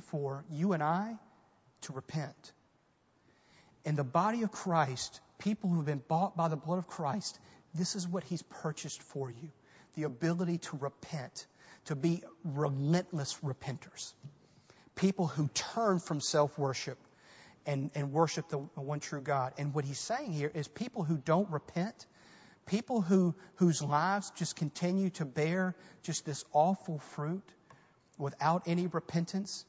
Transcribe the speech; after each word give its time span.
for 0.00 0.44
you 0.50 0.72
and 0.72 0.82
I 0.82 1.16
to 1.82 1.92
repent. 1.92 2.52
In 3.84 3.96
the 3.96 4.04
body 4.04 4.42
of 4.42 4.52
Christ, 4.52 5.20
people 5.38 5.70
who 5.70 5.76
have 5.76 5.86
been 5.86 6.02
bought 6.06 6.36
by 6.36 6.48
the 6.48 6.56
blood 6.56 6.78
of 6.78 6.86
Christ, 6.86 7.38
this 7.74 7.96
is 7.96 8.06
what 8.06 8.24
He's 8.24 8.42
purchased 8.42 9.02
for 9.02 9.30
you 9.30 9.50
the 9.94 10.04
ability 10.04 10.56
to 10.56 10.76
repent, 10.78 11.46
to 11.84 11.94
be 11.94 12.22
relentless 12.44 13.36
repenters. 13.42 14.14
People 14.94 15.26
who 15.26 15.48
turn 15.48 15.98
from 15.98 16.20
self 16.20 16.58
worship 16.58 16.98
and, 17.66 17.90
and 17.94 18.12
worship 18.12 18.48
the 18.48 18.58
one 18.58 19.00
true 19.00 19.20
God. 19.20 19.52
And 19.58 19.74
what 19.74 19.84
He's 19.84 19.98
saying 19.98 20.32
here 20.32 20.50
is 20.54 20.68
people 20.68 21.04
who 21.04 21.16
don't 21.18 21.50
repent, 21.50 22.06
people 22.66 23.00
who, 23.00 23.34
whose 23.56 23.82
lives 23.82 24.30
just 24.36 24.56
continue 24.56 25.10
to 25.10 25.24
bear 25.24 25.74
just 26.02 26.24
this 26.24 26.44
awful 26.52 26.98
fruit 26.98 27.44
without 28.18 28.62
any 28.66 28.86
repentance, 28.86 29.64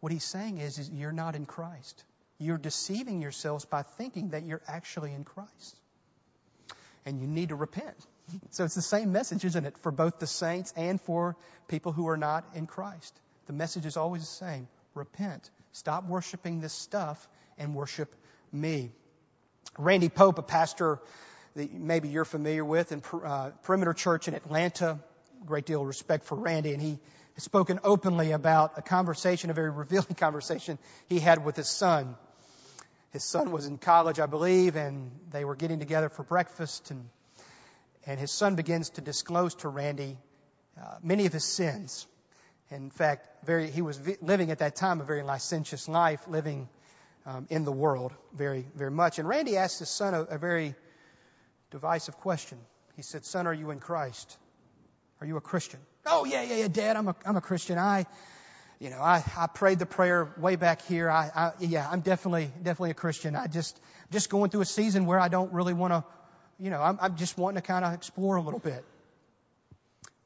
what 0.00 0.12
He's 0.12 0.24
saying 0.24 0.58
is, 0.58 0.78
is 0.78 0.90
you're 0.90 1.12
not 1.12 1.34
in 1.34 1.46
Christ. 1.46 2.04
You're 2.38 2.58
deceiving 2.58 3.22
yourselves 3.22 3.64
by 3.64 3.82
thinking 3.82 4.30
that 4.30 4.44
you're 4.44 4.62
actually 4.68 5.12
in 5.12 5.24
Christ. 5.24 5.76
And 7.04 7.20
you 7.20 7.26
need 7.26 7.50
to 7.50 7.56
repent. 7.56 7.96
So 8.50 8.64
it's 8.64 8.74
the 8.74 8.82
same 8.82 9.12
message, 9.12 9.44
isn't 9.44 9.66
it, 9.66 9.78
for 9.78 9.92
both 9.92 10.18
the 10.18 10.26
saints 10.26 10.72
and 10.76 11.00
for 11.00 11.36
people 11.68 11.92
who 11.92 12.08
are 12.08 12.16
not 12.16 12.44
in 12.54 12.66
Christ. 12.66 13.16
The 13.46 13.52
message 13.52 13.86
is 13.86 13.96
always 13.96 14.22
the 14.22 14.26
same. 14.26 14.66
Repent. 14.94 15.48
Stop 15.70 16.08
worshiping 16.08 16.60
this 16.60 16.72
stuff 16.72 17.28
and 17.56 17.72
worship 17.72 18.12
me. 18.52 18.90
Randy 19.78 20.08
Pope, 20.08 20.38
a 20.38 20.42
pastor 20.42 20.98
that 21.54 21.72
maybe 21.72 22.08
you're 22.08 22.24
familiar 22.24 22.64
with 22.64 22.92
in 22.92 23.02
uh, 23.24 23.50
Perimeter 23.62 23.92
Church 23.92 24.26
in 24.26 24.34
Atlanta, 24.34 24.98
great 25.44 25.66
deal 25.66 25.82
of 25.82 25.86
respect 25.86 26.24
for 26.24 26.34
Randy, 26.34 26.72
and 26.72 26.82
he 26.82 26.98
spoken 27.38 27.80
openly 27.84 28.32
about 28.32 28.78
a 28.78 28.82
conversation, 28.82 29.50
a 29.50 29.54
very 29.54 29.70
revealing 29.84 30.14
conversation 30.14 30.78
he 31.08 31.18
had 31.18 31.44
with 31.44 31.56
his 31.56 31.68
son. 31.68 32.16
His 33.12 33.24
son 33.24 33.50
was 33.52 33.66
in 33.66 33.78
college, 33.78 34.20
I 34.20 34.26
believe, 34.26 34.76
and 34.76 35.10
they 35.30 35.44
were 35.44 35.56
getting 35.56 35.78
together 35.78 36.08
for 36.08 36.22
breakfast, 36.22 36.90
and 36.90 37.08
and 38.06 38.20
his 38.20 38.30
son 38.30 38.54
begins 38.54 38.90
to 38.90 39.00
disclose 39.00 39.56
to 39.56 39.68
Randy 39.68 40.16
uh, 40.80 40.98
many 41.02 41.26
of 41.26 41.32
his 41.32 41.44
sins. 41.44 42.06
In 42.70 42.90
fact, 42.90 43.44
very, 43.44 43.70
he 43.70 43.82
was 43.82 43.98
vi- 43.98 44.16
living 44.22 44.50
at 44.50 44.60
that 44.60 44.76
time 44.76 45.00
a 45.00 45.04
very 45.04 45.22
licentious 45.22 45.88
life, 45.88 46.26
living 46.28 46.68
um, 47.26 47.46
in 47.50 47.64
the 47.64 47.72
world 47.72 48.12
very, 48.32 48.64
very 48.74 48.92
much. 48.92 49.18
And 49.18 49.28
Randy 49.28 49.56
asked 49.56 49.80
his 49.80 49.90
son 49.90 50.14
a, 50.14 50.22
a 50.22 50.38
very 50.38 50.74
divisive 51.72 52.16
question. 52.18 52.58
He 52.94 53.02
said, 53.02 53.24
"Son, 53.24 53.46
are 53.46 53.54
you 53.54 53.70
in 53.70 53.80
Christ? 53.80 54.36
Are 55.20 55.26
you 55.26 55.36
a 55.36 55.40
Christian?" 55.40 55.80
Oh 56.06 56.24
yeah, 56.24 56.42
yeah, 56.42 56.56
yeah, 56.56 56.68
Dad, 56.68 56.96
I'm 56.96 57.08
a, 57.08 57.16
I'm 57.24 57.36
a 57.36 57.40
Christian. 57.40 57.78
I, 57.78 58.06
you 58.78 58.90
know, 58.90 59.00
I, 59.00 59.24
I 59.36 59.46
prayed 59.48 59.78
the 59.78 59.86
prayer 59.86 60.32
way 60.38 60.56
back 60.56 60.82
here. 60.82 61.10
I, 61.10 61.30
I, 61.34 61.52
yeah, 61.60 61.88
I'm 61.90 62.00
definitely, 62.00 62.50
definitely 62.58 62.90
a 62.90 62.94
Christian. 62.94 63.34
I 63.34 63.46
just, 63.46 63.78
just 64.12 64.30
going 64.30 64.50
through 64.50 64.60
a 64.60 64.66
season 64.66 65.06
where 65.06 65.18
I 65.18 65.28
don't 65.28 65.52
really 65.52 65.74
want 65.74 65.92
to 65.92 66.04
you 66.58 66.70
know, 66.70 66.80
I'm, 66.80 66.98
I'm 67.00 67.16
just 67.16 67.36
wanting 67.36 67.60
to 67.60 67.66
kind 67.66 67.84
of 67.84 67.92
explore 67.92 68.36
a 68.36 68.42
little 68.42 68.60
bit. 68.60 68.84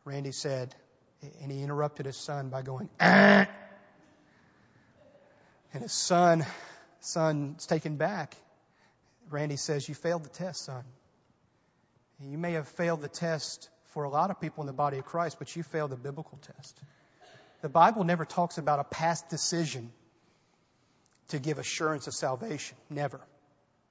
Randy 0.04 0.32
said, 0.32 0.74
and 1.42 1.50
he 1.50 1.62
interrupted 1.62 2.06
his 2.06 2.16
son 2.16 2.50
by 2.50 2.62
going, 2.62 2.88
ah. 3.00 3.48
and 5.72 5.82
his 5.82 5.92
son, 5.92 6.46
son's 7.00 7.66
taken 7.66 7.96
back. 7.96 8.36
Randy 9.28 9.56
says, 9.56 9.88
you 9.88 9.94
failed 9.94 10.24
the 10.24 10.28
test, 10.28 10.64
son. 10.64 10.84
You 12.20 12.38
may 12.38 12.52
have 12.52 12.68
failed 12.68 13.00
the 13.00 13.08
test 13.08 13.68
for 13.90 14.04
a 14.04 14.08
lot 14.08 14.30
of 14.30 14.40
people 14.40 14.62
in 14.62 14.66
the 14.66 14.72
body 14.72 14.98
of 14.98 15.04
Christ, 15.04 15.36
but 15.38 15.54
you 15.54 15.62
failed 15.62 15.90
the 15.90 15.96
biblical 15.96 16.38
test. 16.42 16.80
The 17.62 17.68
Bible 17.68 18.04
never 18.04 18.24
talks 18.24 18.58
about 18.58 18.78
a 18.78 18.84
past 18.84 19.28
decision 19.28 19.92
to 21.28 21.38
give 21.38 21.58
assurance 21.58 22.06
of 22.06 22.14
salvation. 22.14 22.76
Never. 22.88 23.20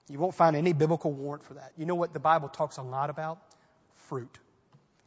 You 0.09 0.17
won't 0.19 0.33
find 0.33 0.55
any 0.55 0.73
biblical 0.73 1.11
warrant 1.11 1.43
for 1.43 1.53
that. 1.53 1.71
You 1.77 1.85
know 1.85 1.95
what 1.95 2.13
the 2.13 2.19
Bible 2.19 2.49
talks 2.49 2.77
a 2.77 2.81
lot 2.81 3.09
about? 3.09 3.39
Fruit. 4.07 4.35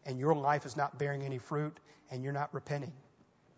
And 0.07 0.19
your 0.19 0.35
life 0.35 0.65
is 0.65 0.77
not 0.77 0.99
bearing 0.99 1.23
any 1.23 1.39
fruit, 1.39 1.77
and 2.11 2.23
you're 2.23 2.33
not 2.33 2.55
repenting. 2.55 2.93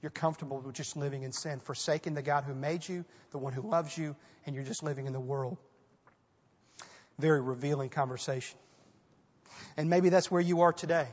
You're 0.01 0.11
comfortable 0.11 0.61
with 0.61 0.75
just 0.75 0.97
living 0.97 1.23
in 1.23 1.33
sin, 1.33 1.61
forsaking 1.61 2.15
the 2.15 2.23
God 2.23 2.45
who 2.45 2.55
made 2.55 2.87
you, 2.87 3.05
the 3.31 3.39
one 3.39 3.53
who 3.53 3.63
loves 3.63 3.97
you, 3.97 4.17
and 4.47 4.55
you're 4.55 4.65
just 4.65 4.83
living 4.83 5.07
in 5.07 5.13
the 5.13 5.21
world. 5.21 5.59
Very 7.19 7.41
revealing 7.41 7.89
conversation. 7.91 8.59
And 9.77 9.91
maybe 9.91 10.09
that's 10.09 10.31
where 10.31 10.43
you 10.43 10.63
are 10.63 10.73
today. 10.73 11.07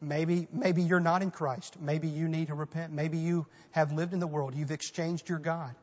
Maybe, 0.00 0.48
maybe 0.50 0.82
you're 0.82 1.00
not 1.00 1.22
in 1.22 1.30
Christ. 1.30 1.80
Maybe 1.80 2.08
you 2.08 2.26
need 2.26 2.48
to 2.48 2.54
repent. 2.54 2.92
Maybe 2.92 3.18
you 3.18 3.46
have 3.72 3.92
lived 3.92 4.14
in 4.14 4.18
the 4.18 4.26
world. 4.26 4.54
You've 4.54 4.70
exchanged 4.70 5.28
your 5.28 5.38
God. 5.38 5.74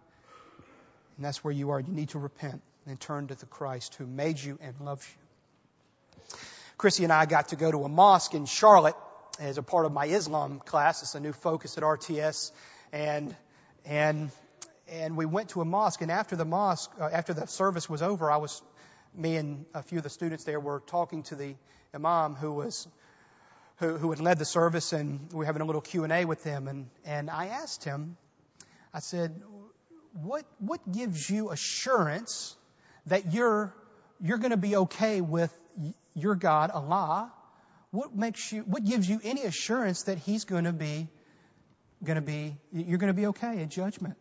And 1.18 1.26
that's 1.26 1.44
where 1.44 1.54
you 1.54 1.70
are. 1.72 1.80
You 1.80 1.94
need 1.94 2.10
to 2.10 2.20
repent 2.20 2.62
and 2.88 3.00
turn 3.00 3.28
to 3.28 3.36
the 3.36 3.46
Christ 3.46 3.96
who 3.96 4.08
made 4.08 4.40
you 4.40 4.58
and 4.62 4.74
loves 4.82 5.08
you. 5.08 6.28
Chrissy 6.78 7.04
and 7.04 7.14
I 7.14 7.26
got 7.26 7.50
to 7.50 7.56
go 7.56 7.72
to 7.72 7.84
a 7.84 7.90
mosque 7.90 8.34
in 8.34 8.46
Charlotte 8.46 8.96
as 9.40 9.58
a 9.58 9.64
part 9.64 9.86
of 9.86 9.92
my 9.92 10.06
Islam 10.06 10.60
class. 10.60 11.02
It's 11.04 11.16
a 11.16 11.20
new 11.20 11.34
focus 11.34 11.78
at 11.78 11.84
RTS. 11.84 12.52
And, 12.92 13.36
and, 13.86 14.32
and 14.88 15.16
we 15.16 15.26
went 15.26 15.50
to 15.50 15.62
a 15.62 15.66
mosque. 15.66 16.02
And 16.02 16.12
after 16.12 16.36
the 16.36 16.46
mosque, 16.46 16.92
uh, 17.00 17.10
after 17.12 17.34
the 17.34 17.46
service 17.48 17.90
was 17.90 18.02
over, 18.02 18.32
I 18.32 18.38
was, 18.38 18.62
me 19.16 19.36
and 19.38 19.66
a 19.74 19.84
few 19.84 20.00
of 20.00 20.04
the 20.04 20.10
students 20.10 20.44
there 20.44 20.60
were 20.60 20.82
talking 20.88 21.24
to 21.24 21.36
the 21.36 21.56
imam 21.94 22.36
who 22.36 22.54
was, 22.54 22.88
who, 23.78 23.98
who 23.98 24.10
had 24.10 24.20
led 24.20 24.40
the 24.40 24.46
service 24.46 24.94
and 24.94 25.32
we 25.32 25.40
were 25.40 25.46
having 25.46 25.62
a 25.62 25.66
little 25.66 25.82
Q&A 25.82 26.26
with 26.26 26.44
him. 26.44 26.68
And, 26.68 26.90
and 27.06 27.30
I 27.30 27.48
asked 27.48 27.84
him, 27.84 28.18
I 28.94 29.00
said, 29.00 29.42
what, 30.14 30.46
what 30.60 30.92
gives 30.92 31.30
you 31.30 31.52
assurance 31.52 32.56
that 33.06 33.34
you're, 33.34 33.74
you're 34.20 34.40
going 34.40 34.52
to 34.52 34.58
be 34.58 34.76
okay 34.78 35.22
with 35.22 35.56
your 36.16 36.36
God, 36.36 36.72
Allah, 36.72 37.32
what 37.92 38.16
makes 38.16 38.52
you, 38.52 38.62
what 38.62 38.84
gives 38.84 39.08
you 39.08 39.20
any 39.24 39.44
assurance 39.44 40.04
that 40.04 40.18
He's 40.18 40.46
going 40.46 40.66
to 40.66 40.74
be, 40.74 41.08
going 42.04 42.16
to 42.16 42.22
be, 42.22 42.58
you're 42.72 42.98
going 42.98 43.14
to 43.14 43.20
be 43.20 43.28
okay 43.28 43.60
in 43.60 43.70
judgment? 43.70 44.16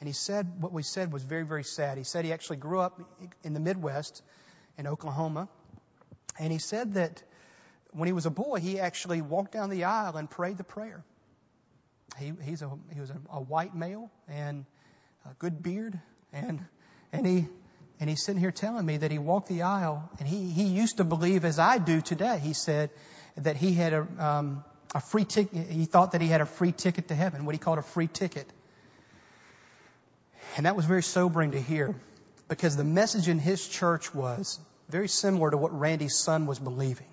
And 0.00 0.06
he 0.06 0.12
said, 0.12 0.60
what 0.60 0.72
we 0.72 0.82
said 0.82 1.12
was 1.12 1.24
very, 1.24 1.44
very 1.44 1.64
sad. 1.64 1.98
He 1.98 2.04
said 2.04 2.24
he 2.24 2.32
actually 2.32 2.58
grew 2.58 2.78
up 2.80 3.00
in 3.42 3.52
the 3.52 3.60
Midwest 3.60 4.22
in 4.76 4.86
Oklahoma. 4.86 5.48
And 6.38 6.52
he 6.52 6.58
said 6.58 6.94
that 6.94 7.20
when 7.92 8.06
he 8.06 8.12
was 8.12 8.26
a 8.26 8.30
boy, 8.30 8.60
he 8.60 8.80
actually 8.80 9.22
walked 9.22 9.52
down 9.52 9.70
the 9.70 9.84
aisle 9.84 10.16
and 10.16 10.28
prayed 10.28 10.58
the 10.58 10.64
prayer. 10.64 11.04
He, 12.18 12.32
he's 12.42 12.62
a, 12.62 12.70
he 12.92 13.00
was 13.00 13.10
a, 13.10 13.16
a 13.30 13.40
white 13.40 13.74
male 13.74 14.10
and 14.28 14.64
a 15.24 15.34
good 15.34 15.62
beard. 15.62 15.98
And, 16.32 16.64
and 17.12 17.26
he, 17.26 17.46
and 18.00 18.08
he's 18.08 18.22
sitting 18.22 18.40
here 18.40 18.50
telling 18.50 18.84
me 18.84 18.98
that 18.98 19.10
he 19.10 19.18
walked 19.18 19.48
the 19.48 19.62
aisle 19.62 20.08
and 20.18 20.28
he, 20.28 20.50
he 20.50 20.64
used 20.64 20.98
to 20.98 21.04
believe 21.04 21.44
as 21.44 21.58
I 21.58 21.78
do 21.78 22.00
today, 22.00 22.38
he 22.42 22.52
said 22.52 22.90
that 23.36 23.56
he 23.56 23.72
had 23.72 23.92
a, 23.92 24.06
um, 24.18 24.64
a 24.94 25.00
free 25.00 25.24
ticket. 25.24 25.68
He 25.68 25.84
thought 25.84 26.12
that 26.12 26.20
he 26.20 26.28
had 26.28 26.40
a 26.40 26.46
free 26.46 26.72
ticket 26.72 27.08
to 27.08 27.14
heaven, 27.14 27.44
what 27.44 27.54
he 27.54 27.58
called 27.58 27.78
a 27.78 27.82
free 27.82 28.08
ticket. 28.08 28.46
And 30.56 30.66
that 30.66 30.76
was 30.76 30.84
very 30.84 31.02
sobering 31.02 31.52
to 31.52 31.60
hear 31.60 31.94
because 32.48 32.76
the 32.76 32.84
message 32.84 33.28
in 33.28 33.38
his 33.38 33.66
church 33.66 34.14
was 34.14 34.58
very 34.88 35.08
similar 35.08 35.50
to 35.50 35.56
what 35.56 35.78
Randy's 35.78 36.16
son 36.16 36.46
was 36.46 36.58
believing. 36.58 37.06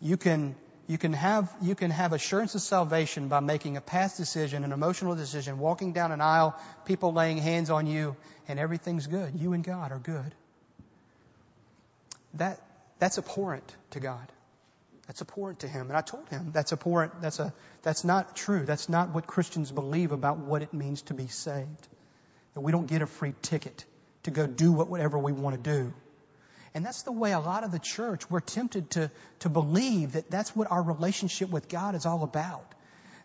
You 0.00 0.16
can 0.16 0.54
you 0.88 0.96
can 0.96 1.12
have, 1.12 1.54
you 1.60 1.74
can 1.74 1.90
have 1.90 2.14
assurance 2.14 2.54
of 2.54 2.62
salvation 2.62 3.28
by 3.28 3.40
making 3.40 3.76
a 3.76 3.80
past 3.82 4.16
decision, 4.16 4.64
an 4.64 4.72
emotional 4.72 5.14
decision, 5.14 5.58
walking 5.58 5.92
down 5.92 6.12
an 6.12 6.22
aisle, 6.22 6.58
people 6.86 7.12
laying 7.12 7.36
hands 7.36 7.68
on 7.68 7.86
you, 7.86 8.16
and 8.48 8.58
everything's 8.58 9.06
good. 9.06 9.38
You 9.38 9.52
and 9.52 9.62
God 9.62 9.92
are 9.92 9.98
good. 9.98 10.34
That, 12.34 12.58
that's 12.98 13.18
abhorrent 13.18 13.70
to 13.90 14.00
God. 14.00 14.32
That's 15.06 15.20
abhorrent 15.20 15.60
to 15.60 15.68
Him. 15.68 15.88
And 15.88 15.96
I 15.96 16.00
told 16.00 16.26
him 16.30 16.52
that's 16.52 16.72
abhorrent. 16.72 17.20
That's 17.20 17.38
a, 17.38 17.52
that's 17.82 18.02
not 18.02 18.34
true. 18.34 18.64
That's 18.64 18.88
not 18.88 19.10
what 19.14 19.26
Christians 19.26 19.70
believe 19.70 20.12
about 20.12 20.38
what 20.38 20.62
it 20.62 20.72
means 20.72 21.02
to 21.02 21.14
be 21.14 21.26
saved. 21.26 21.88
That 22.54 22.60
we 22.62 22.72
don't 22.72 22.86
get 22.86 23.02
a 23.02 23.06
free 23.06 23.34
ticket 23.42 23.84
to 24.22 24.30
go 24.30 24.46
do 24.46 24.72
whatever 24.72 25.18
we 25.18 25.32
want 25.32 25.62
to 25.62 25.70
do. 25.70 25.92
And 26.74 26.84
that's 26.84 27.02
the 27.02 27.12
way 27.12 27.32
a 27.32 27.40
lot 27.40 27.64
of 27.64 27.72
the 27.72 27.78
church, 27.78 28.30
we're 28.30 28.40
tempted 28.40 28.90
to, 28.90 29.10
to 29.40 29.48
believe 29.48 30.12
that 30.12 30.30
that's 30.30 30.54
what 30.54 30.70
our 30.70 30.82
relationship 30.82 31.50
with 31.50 31.68
God 31.68 31.94
is 31.94 32.06
all 32.06 32.22
about. 32.22 32.74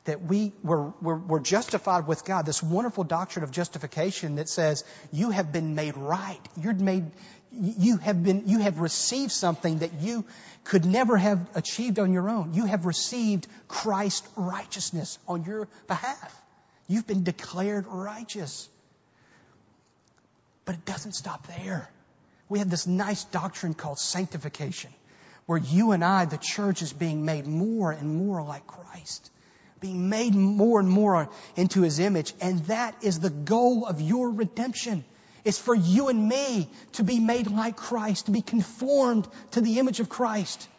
That 0.06 0.22
we, 0.22 0.52
we're, 0.64 0.92
we're, 1.02 1.18
we're 1.18 1.40
justified 1.40 2.08
with 2.08 2.26
God. 2.26 2.46
This 2.46 2.62
wonderful 2.62 3.04
doctrine 3.04 3.44
of 3.44 3.52
justification 3.52 4.36
that 4.36 4.50
says 4.50 4.84
you 5.12 5.30
have 5.30 5.52
been 5.52 5.76
made 5.76 5.96
right. 5.96 6.40
You're 6.60 6.74
made, 6.74 7.06
you 7.52 7.98
have 7.98 8.22
been, 8.24 8.44
you 8.48 8.60
have 8.60 8.80
received 8.80 9.32
something 9.32 9.80
that 9.80 9.94
you 10.02 10.26
could 10.66 10.86
never 10.86 11.16
have 11.18 11.48
achieved 11.56 12.00
on 12.00 12.12
your 12.12 12.30
own. 12.30 12.54
You 12.54 12.66
have 12.66 12.86
received 12.86 13.48
Christ's 13.68 14.28
righteousness 14.36 15.20
on 15.28 15.46
your 15.46 15.68
behalf. 15.88 16.42
You've 16.88 17.08
been 17.08 17.24
declared 17.24 17.86
righteous. 17.88 18.68
But 20.66 20.76
it 20.76 20.86
doesn't 20.86 21.14
stop 21.14 21.48
there 21.48 21.90
we 22.54 22.60
have 22.60 22.70
this 22.70 22.86
nice 22.86 23.24
doctrine 23.26 23.74
called 23.74 23.98
sanctification, 23.98 24.94
where 25.48 25.58
you 25.58 25.92
and 25.92 26.06
I, 26.06 26.26
the 26.26 26.38
church, 26.38 26.84
is 26.84 26.94
being 26.94 27.26
made 27.26 27.48
more 27.48 27.92
and 27.92 28.16
more 28.16 28.44
like 28.44 28.68
Christ 28.68 29.32
being 29.84 30.08
made 30.08 30.34
more 30.34 30.80
and 30.80 30.90
more 30.90 31.30
into 31.58 31.82
his 31.82 32.00
image. 32.00 32.34
And 32.40 32.60
that 32.68 32.96
is 33.04 33.20
the 33.20 33.30
goal 33.30 33.86
of 33.86 34.00
your 34.00 34.30
redemption. 34.30 35.04
It's 35.44 35.60
for 35.60 35.76
you 35.76 36.08
and 36.08 36.30
me 36.30 36.70
to 36.94 37.04
be 37.04 37.20
made 37.20 37.48
like 37.52 37.76
Christ, 37.76 38.28
to 38.28 38.32
be 38.32 38.42
conformed 38.42 39.28
to 39.52 39.60
the 39.60 39.80
image 39.80 40.00
of 40.00 40.08
Christ. 40.08 40.70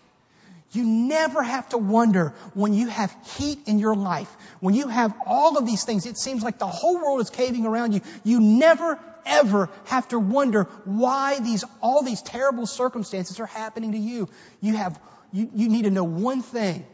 You 0.74 0.84
never 0.84 1.42
have 1.42 1.68
to 1.70 1.78
wonder 1.78 2.34
when 2.54 2.74
you 2.74 2.88
have 2.88 3.14
heat 3.36 3.60
in 3.66 3.78
your 3.78 3.94
life, 3.94 4.34
when 4.60 4.74
you 4.74 4.88
have 4.88 5.14
all 5.26 5.56
of 5.56 5.66
these 5.66 5.84
things, 5.84 6.06
it 6.06 6.18
seems 6.18 6.42
like 6.42 6.58
the 6.58 6.66
whole 6.66 6.96
world 6.96 7.20
is 7.20 7.30
caving 7.30 7.66
around 7.66 7.92
you. 7.92 8.00
You 8.24 8.40
never 8.40 8.98
ever 9.26 9.70
have 9.84 10.06
to 10.08 10.18
wonder 10.18 10.64
why 10.84 11.38
these, 11.40 11.64
all 11.80 12.02
these 12.02 12.22
terrible 12.22 12.66
circumstances 12.66 13.40
are 13.40 13.46
happening 13.46 13.92
to 13.92 13.98
you. 13.98 14.28
You 14.60 14.76
have, 14.76 15.00
you, 15.32 15.50
you 15.54 15.68
need 15.68 15.82
to 15.82 15.90
know 15.90 16.04
one 16.04 16.42
thing, 16.42 16.84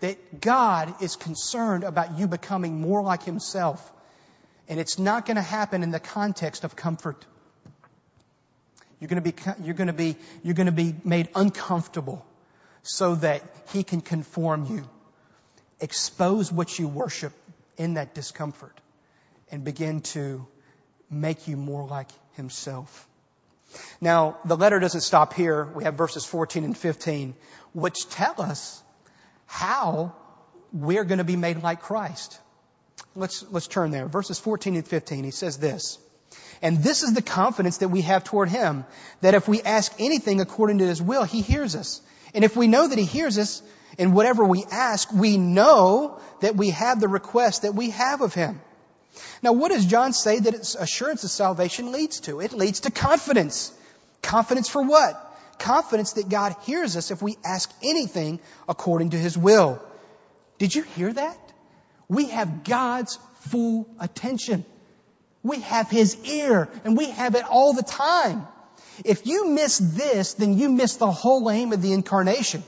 that 0.00 0.40
God 0.40 1.02
is 1.02 1.16
concerned 1.16 1.84
about 1.84 2.18
you 2.18 2.26
becoming 2.26 2.80
more 2.80 3.02
like 3.02 3.22
Himself. 3.22 3.92
And 4.68 4.80
it's 4.80 4.98
not 4.98 5.26
going 5.26 5.36
to 5.36 5.42
happen 5.42 5.82
in 5.82 5.90
the 5.90 6.00
context 6.00 6.64
of 6.64 6.74
comfort. 6.74 7.24
You're 8.98 9.08
going 9.08 9.22
to 9.22 9.32
be, 9.32 9.64
you're 9.64 9.74
going 9.74 9.88
to 9.88 9.92
be, 9.92 10.16
you're 10.42 10.54
going 10.54 10.66
to 10.66 10.72
be 10.72 10.94
made 11.04 11.28
uncomfortable 11.34 12.24
so 12.82 13.14
that 13.16 13.42
He 13.72 13.82
can 13.82 14.00
conform 14.00 14.66
you. 14.66 14.88
Expose 15.80 16.52
what 16.52 16.78
you 16.78 16.88
worship 16.88 17.32
in 17.76 17.94
that 17.94 18.14
discomfort 18.14 18.78
and 19.50 19.64
begin 19.64 20.00
to 20.00 20.46
make 21.10 21.48
you 21.48 21.56
more 21.56 21.86
like 21.86 22.08
Himself. 22.32 23.08
Now, 24.00 24.38
the 24.44 24.56
letter 24.56 24.78
doesn't 24.80 25.02
stop 25.02 25.34
here. 25.34 25.64
We 25.64 25.84
have 25.84 25.94
verses 25.94 26.24
14 26.24 26.64
and 26.64 26.76
15, 26.76 27.34
which 27.72 28.08
tell 28.08 28.40
us 28.42 28.82
how 29.46 30.14
we're 30.72 31.04
going 31.04 31.18
to 31.18 31.24
be 31.24 31.36
made 31.36 31.62
like 31.62 31.80
Christ. 31.80 32.38
Let's, 33.14 33.44
let's 33.50 33.66
turn 33.66 33.90
there. 33.90 34.06
Verses 34.06 34.38
14 34.38 34.76
and 34.76 34.86
15, 34.86 35.24
he 35.24 35.30
says 35.30 35.58
this. 35.58 35.98
And 36.62 36.78
this 36.78 37.02
is 37.02 37.14
the 37.14 37.22
confidence 37.22 37.78
that 37.78 37.88
we 37.88 38.02
have 38.02 38.22
toward 38.22 38.48
Him, 38.48 38.84
that 39.20 39.34
if 39.34 39.48
we 39.48 39.62
ask 39.62 39.92
anything 39.98 40.40
according 40.40 40.78
to 40.78 40.86
His 40.86 41.00
will, 41.00 41.24
He 41.24 41.40
hears 41.40 41.74
us. 41.74 42.00
And 42.34 42.44
if 42.44 42.56
we 42.56 42.68
know 42.68 42.86
that 42.86 42.98
He 42.98 43.04
hears 43.04 43.38
us 43.38 43.62
in 43.98 44.12
whatever 44.12 44.44
we 44.44 44.64
ask, 44.70 45.12
we 45.12 45.36
know 45.36 46.20
that 46.40 46.56
we 46.56 46.70
have 46.70 47.00
the 47.00 47.08
request 47.08 47.62
that 47.62 47.74
we 47.74 47.90
have 47.90 48.20
of 48.20 48.34
Him. 48.34 48.60
Now, 49.42 49.52
what 49.52 49.70
does 49.70 49.86
John 49.86 50.12
say 50.12 50.38
that 50.38 50.76
assurance 50.78 51.24
of 51.24 51.30
salvation 51.30 51.92
leads 51.92 52.20
to? 52.20 52.40
It 52.40 52.52
leads 52.52 52.80
to 52.80 52.90
confidence. 52.90 53.72
Confidence 54.22 54.68
for 54.68 54.82
what? 54.82 55.26
Confidence 55.58 56.14
that 56.14 56.28
God 56.28 56.54
hears 56.62 56.96
us 56.96 57.10
if 57.10 57.20
we 57.20 57.36
ask 57.44 57.72
anything 57.82 58.40
according 58.68 59.10
to 59.10 59.16
His 59.16 59.36
will. 59.36 59.82
Did 60.58 60.74
you 60.74 60.82
hear 60.82 61.12
that? 61.12 61.38
We 62.08 62.26
have 62.28 62.64
God's 62.64 63.18
full 63.40 63.88
attention. 63.98 64.64
We 65.42 65.60
have 65.60 65.90
His 65.90 66.16
ear 66.24 66.68
and 66.84 66.96
we 66.96 67.10
have 67.10 67.34
it 67.34 67.44
all 67.44 67.72
the 67.72 67.82
time. 67.82 68.46
If 69.04 69.26
you 69.26 69.50
miss 69.50 69.78
this, 69.78 70.34
then 70.34 70.58
you 70.58 70.68
miss 70.68 70.96
the 70.96 71.10
whole 71.10 71.50
aim 71.50 71.72
of 71.72 71.82
the 71.82 71.92
incarnation. 71.92 72.62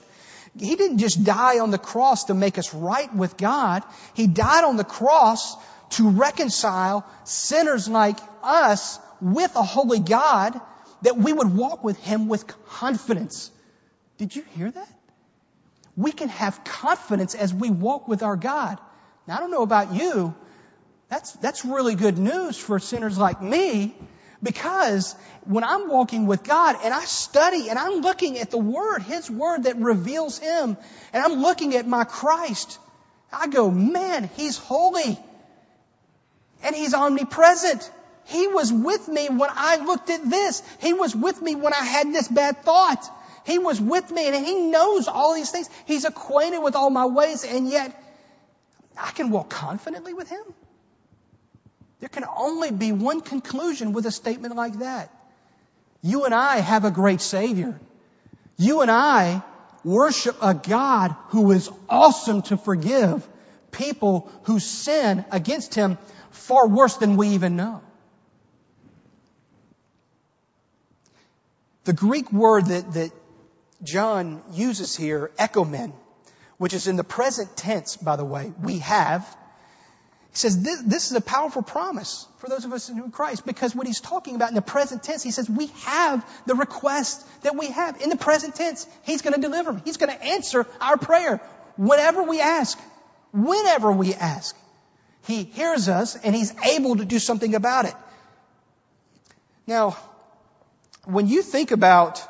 He 0.58 0.76
didn't 0.76 0.98
just 0.98 1.24
die 1.24 1.60
on 1.60 1.70
the 1.70 1.78
cross 1.78 2.24
to 2.24 2.34
make 2.34 2.58
us 2.58 2.74
right 2.74 3.12
with 3.14 3.36
God. 3.36 3.82
He 4.14 4.26
died 4.26 4.64
on 4.64 4.76
the 4.76 4.84
cross 4.84 5.56
to 5.90 6.10
reconcile 6.10 7.06
sinners 7.24 7.88
like 7.88 8.18
us 8.42 8.98
with 9.20 9.54
a 9.56 9.62
holy 9.62 10.00
God 10.00 10.60
that 11.02 11.16
we 11.16 11.32
would 11.32 11.54
walk 11.54 11.82
with 11.82 11.98
Him 11.98 12.28
with 12.28 12.46
confidence. 12.66 13.50
Did 14.18 14.34
you 14.36 14.44
hear 14.54 14.70
that? 14.70 14.88
We 15.96 16.12
can 16.12 16.28
have 16.28 16.64
confidence 16.64 17.34
as 17.34 17.52
we 17.52 17.70
walk 17.70 18.08
with 18.08 18.22
our 18.22 18.36
God. 18.36 18.78
Now, 19.26 19.36
I 19.36 19.40
don't 19.40 19.50
know 19.50 19.62
about 19.62 19.94
you. 19.94 20.34
That's, 21.08 21.32
that's 21.32 21.64
really 21.64 21.94
good 21.94 22.18
news 22.18 22.56
for 22.56 22.78
sinners 22.78 23.18
like 23.18 23.42
me 23.42 23.94
because 24.42 25.14
when 25.44 25.64
I'm 25.64 25.88
walking 25.88 26.26
with 26.26 26.42
God 26.42 26.76
and 26.82 26.92
I 26.92 27.04
study 27.04 27.68
and 27.68 27.78
I'm 27.78 28.00
looking 28.00 28.38
at 28.38 28.50
the 28.50 28.58
Word, 28.58 29.02
His 29.02 29.30
Word 29.30 29.64
that 29.64 29.76
reveals 29.76 30.38
Him, 30.38 30.76
and 31.12 31.24
I'm 31.24 31.40
looking 31.42 31.76
at 31.76 31.86
my 31.86 32.04
Christ, 32.04 32.78
I 33.32 33.46
go, 33.46 33.70
man, 33.70 34.28
He's 34.36 34.58
holy. 34.58 35.18
And 36.64 36.74
He's 36.74 36.94
omnipresent. 36.94 37.90
He 38.26 38.46
was 38.46 38.72
with 38.72 39.08
me 39.08 39.28
when 39.28 39.50
I 39.52 39.76
looked 39.84 40.10
at 40.10 40.28
this. 40.28 40.62
He 40.80 40.92
was 40.92 41.14
with 41.14 41.40
me 41.40 41.54
when 41.54 41.72
I 41.72 41.84
had 41.84 42.12
this 42.12 42.28
bad 42.28 42.62
thought. 42.62 43.04
He 43.44 43.58
was 43.58 43.80
with 43.80 44.10
me 44.10 44.28
and 44.28 44.46
He 44.46 44.70
knows 44.70 45.08
all 45.08 45.34
these 45.34 45.50
things. 45.50 45.68
He's 45.86 46.04
acquainted 46.04 46.60
with 46.60 46.76
all 46.76 46.90
my 46.90 47.06
ways 47.06 47.44
and 47.44 47.68
yet 47.68 48.00
I 48.96 49.10
can 49.10 49.30
walk 49.30 49.50
confidently 49.50 50.14
with 50.14 50.28
Him. 50.28 50.42
There 52.02 52.08
can 52.08 52.24
only 52.36 52.72
be 52.72 52.90
one 52.90 53.20
conclusion 53.20 53.92
with 53.92 54.06
a 54.06 54.10
statement 54.10 54.56
like 54.56 54.80
that. 54.80 55.14
You 56.02 56.24
and 56.24 56.34
I 56.34 56.56
have 56.56 56.84
a 56.84 56.90
great 56.90 57.20
Savior. 57.20 57.80
You 58.56 58.80
and 58.80 58.90
I 58.90 59.40
worship 59.84 60.36
a 60.42 60.52
God 60.52 61.14
who 61.28 61.52
is 61.52 61.70
awesome 61.88 62.42
to 62.42 62.56
forgive 62.56 63.24
people 63.70 64.28
who 64.46 64.58
sin 64.58 65.24
against 65.30 65.76
Him 65.76 65.96
far 66.32 66.66
worse 66.66 66.96
than 66.96 67.16
we 67.16 67.28
even 67.28 67.54
know. 67.54 67.80
The 71.84 71.92
Greek 71.92 72.32
word 72.32 72.66
that, 72.66 72.94
that 72.94 73.12
John 73.84 74.42
uses 74.50 74.96
here, 74.96 75.30
echomen, 75.38 75.92
which 76.58 76.74
is 76.74 76.88
in 76.88 76.96
the 76.96 77.04
present 77.04 77.56
tense, 77.56 77.96
by 77.96 78.16
the 78.16 78.24
way, 78.24 78.52
we 78.60 78.78
have. 78.78 79.36
He 80.32 80.38
says 80.38 80.62
this, 80.62 80.80
this, 80.80 81.10
is 81.10 81.16
a 81.16 81.20
powerful 81.20 81.62
promise 81.62 82.26
for 82.38 82.48
those 82.48 82.64
of 82.64 82.72
us 82.72 82.88
in 82.88 83.10
Christ 83.10 83.44
because 83.44 83.74
what 83.74 83.86
he's 83.86 84.00
talking 84.00 84.34
about 84.34 84.48
in 84.48 84.54
the 84.54 84.62
present 84.62 85.02
tense, 85.02 85.22
he 85.22 85.30
says 85.30 85.48
we 85.48 85.66
have 85.84 86.26
the 86.46 86.54
request 86.54 87.26
that 87.42 87.54
we 87.54 87.66
have 87.66 88.00
in 88.00 88.08
the 88.08 88.16
present 88.16 88.54
tense. 88.54 88.86
He's 89.02 89.20
going 89.20 89.34
to 89.34 89.40
deliver. 89.40 89.80
He's 89.84 89.98
going 89.98 90.10
to 90.10 90.24
answer 90.24 90.66
our 90.80 90.96
prayer 90.96 91.36
whenever 91.76 92.22
we 92.22 92.40
ask, 92.40 92.78
whenever 93.32 93.92
we 93.92 94.14
ask. 94.14 94.56
He 95.26 95.44
hears 95.44 95.90
us 95.90 96.16
and 96.16 96.34
he's 96.34 96.54
able 96.64 96.96
to 96.96 97.04
do 97.04 97.18
something 97.18 97.54
about 97.54 97.84
it. 97.84 97.94
Now, 99.66 99.98
when 101.04 101.28
you 101.28 101.42
think 101.42 101.72
about 101.72 102.22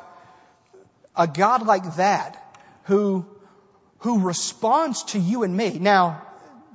a 1.15 1.25
God 1.25 1.65
like 1.65 1.95
that 1.95 2.37
who, 2.83 3.25
who 3.99 4.19
responds 4.19 5.03
to 5.05 5.19
you 5.19 5.43
and 5.43 5.55
me, 5.55 5.79
now, 5.79 6.21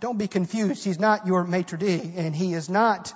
don't 0.00 0.18
be 0.18 0.28
confused. 0.28 0.84
He's 0.84 0.98
not 0.98 1.26
your 1.26 1.44
maitre 1.44 1.78
d' 1.78 2.12
and 2.16 2.34
he 2.34 2.54
is 2.54 2.68
not 2.68 3.12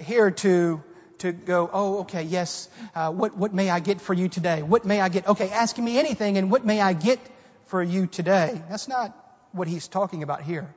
here 0.00 0.30
to 0.30 0.82
to 1.18 1.32
go, 1.32 1.68
oh, 1.72 2.00
okay, 2.00 2.22
yes, 2.22 2.68
uh, 2.94 3.10
what, 3.10 3.36
what 3.36 3.52
may 3.52 3.68
I 3.70 3.80
get 3.80 4.00
for 4.00 4.14
you 4.14 4.28
today? 4.28 4.62
What 4.62 4.84
may 4.84 5.00
I 5.00 5.08
get? 5.08 5.26
Okay, 5.26 5.50
asking 5.50 5.84
me 5.84 5.98
anything, 5.98 6.38
and 6.38 6.50
what 6.50 6.64
may 6.64 6.80
I 6.80 6.92
get 6.92 7.18
for 7.66 7.82
you 7.82 8.06
today? 8.06 8.62
That's 8.70 8.88
not 8.88 9.16
what 9.52 9.68
he's 9.68 9.88
talking 9.88 10.22
about 10.22 10.42
here. 10.42 10.72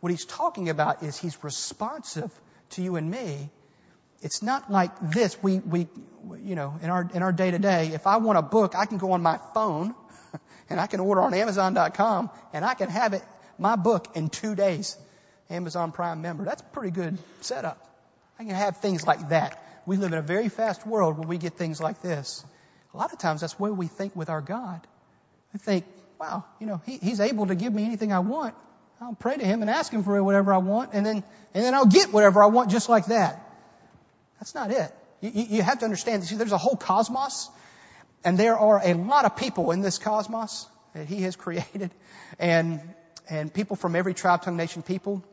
What 0.00 0.10
he's 0.10 0.24
talking 0.24 0.68
about 0.68 1.02
is 1.02 1.18
he's 1.18 1.42
responsive 1.42 2.30
to 2.70 2.82
you 2.82 2.96
and 2.96 3.10
me. 3.10 3.50
It's 4.22 4.42
not 4.42 4.70
like 4.70 4.92
this. 5.12 5.36
We, 5.42 5.58
we, 5.58 5.88
you 6.42 6.54
know, 6.54 6.78
in 6.82 6.90
our, 6.90 7.08
in 7.12 7.22
our 7.22 7.32
day 7.32 7.50
to 7.50 7.58
day, 7.58 7.90
if 7.92 8.06
I 8.06 8.16
want 8.16 8.38
a 8.38 8.42
book, 8.42 8.74
I 8.74 8.86
can 8.86 8.98
go 8.98 9.12
on 9.12 9.22
my 9.22 9.38
phone 9.52 9.94
and 10.70 10.80
I 10.80 10.86
can 10.86 11.00
order 11.00 11.20
on 11.20 11.34
Amazon.com 11.34 12.30
and 12.52 12.64
I 12.64 12.74
can 12.74 12.88
have 12.88 13.12
it, 13.12 13.22
my 13.58 13.76
book 13.76 14.08
in 14.14 14.28
two 14.28 14.54
days. 14.54 14.96
Amazon 15.50 15.92
Prime 15.92 16.22
member. 16.22 16.44
That's 16.44 16.62
a 16.62 16.64
pretty 16.64 16.90
good 16.90 17.18
setup. 17.40 17.78
I 18.38 18.44
can 18.44 18.54
have 18.54 18.78
things 18.78 19.06
like 19.06 19.28
that. 19.30 19.62
We 19.86 19.96
live 19.96 20.12
in 20.12 20.18
a 20.18 20.22
very 20.22 20.48
fast 20.48 20.86
world 20.86 21.18
where 21.18 21.28
we 21.28 21.38
get 21.38 21.54
things 21.54 21.80
like 21.80 22.02
this. 22.02 22.44
A 22.92 22.96
lot 22.96 23.12
of 23.12 23.18
times 23.18 23.40
that's 23.40 23.58
where 23.58 23.72
we 23.72 23.86
think 23.86 24.16
with 24.16 24.28
our 24.28 24.40
God. 24.40 24.80
We 25.52 25.58
think, 25.58 25.84
wow, 26.18 26.44
you 26.60 26.66
know, 26.66 26.80
he, 26.84 26.98
He's 26.98 27.20
able 27.20 27.46
to 27.46 27.54
give 27.54 27.72
me 27.72 27.84
anything 27.84 28.12
I 28.12 28.18
want. 28.20 28.54
I'll 29.00 29.14
pray 29.14 29.36
to 29.36 29.44
Him 29.44 29.62
and 29.62 29.70
ask 29.70 29.92
Him 29.92 30.02
for 30.02 30.20
whatever 30.22 30.52
I 30.52 30.58
want, 30.58 30.90
and 30.94 31.04
then, 31.04 31.22
and 31.54 31.64
then 31.64 31.74
I'll 31.74 31.86
get 31.86 32.12
whatever 32.12 32.42
I 32.42 32.46
want 32.46 32.70
just 32.70 32.88
like 32.88 33.06
that. 33.06 33.42
That's 34.40 34.54
not 34.54 34.70
it. 34.70 34.92
You, 35.20 35.30
you 35.34 35.62
have 35.62 35.78
to 35.78 35.84
understand, 35.84 36.24
see, 36.24 36.36
there's 36.36 36.52
a 36.52 36.58
whole 36.58 36.76
cosmos, 36.76 37.48
and 38.24 38.38
there 38.38 38.58
are 38.58 38.80
a 38.82 38.94
lot 38.94 39.24
of 39.24 39.36
people 39.36 39.70
in 39.70 39.82
this 39.82 39.98
cosmos 39.98 40.66
that 40.94 41.06
He 41.06 41.22
has 41.22 41.36
created, 41.36 41.90
and, 42.38 42.80
and 43.28 43.52
people 43.52 43.76
from 43.76 43.96
every 43.96 44.14
tribe, 44.14 44.42
tongue, 44.42 44.56
nation, 44.56 44.82
people, 44.82 45.24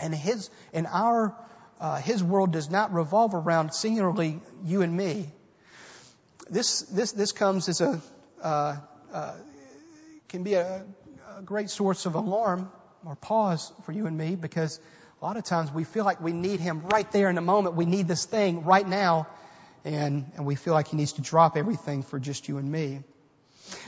and 0.00 0.14
His, 0.14 0.50
in 0.72 0.86
our, 0.86 1.34
uh, 1.80 1.96
His 1.96 2.22
world 2.22 2.52
does 2.52 2.70
not 2.70 2.92
revolve 2.92 3.34
around 3.34 3.72
singularly 3.72 4.40
you 4.64 4.82
and 4.82 4.96
me. 4.96 5.30
This, 6.48 6.82
this, 6.82 7.12
this 7.12 7.32
comes 7.32 7.68
as 7.68 7.80
a, 7.80 8.00
uh, 8.42 8.76
uh, 9.12 9.34
can 10.28 10.42
be 10.42 10.54
a, 10.54 10.84
a 11.38 11.42
great 11.42 11.70
source 11.70 12.06
of 12.06 12.14
alarm 12.14 12.70
or 13.04 13.16
pause 13.16 13.72
for 13.84 13.92
you 13.92 14.06
and 14.06 14.16
me 14.16 14.36
because 14.36 14.80
a 15.20 15.24
lot 15.24 15.36
of 15.36 15.44
times 15.44 15.72
we 15.72 15.84
feel 15.84 16.04
like 16.04 16.20
we 16.20 16.32
need 16.32 16.60
Him 16.60 16.82
right 16.88 17.10
there 17.12 17.28
in 17.28 17.34
the 17.34 17.40
moment. 17.40 17.74
We 17.74 17.86
need 17.86 18.08
this 18.08 18.24
thing 18.24 18.64
right 18.64 18.86
now. 18.86 19.28
And, 19.84 20.30
and 20.36 20.44
we 20.44 20.56
feel 20.56 20.74
like 20.74 20.88
He 20.88 20.96
needs 20.96 21.12
to 21.14 21.22
drop 21.22 21.56
everything 21.56 22.02
for 22.02 22.18
just 22.18 22.48
you 22.48 22.58
and 22.58 22.70
me. 22.70 23.00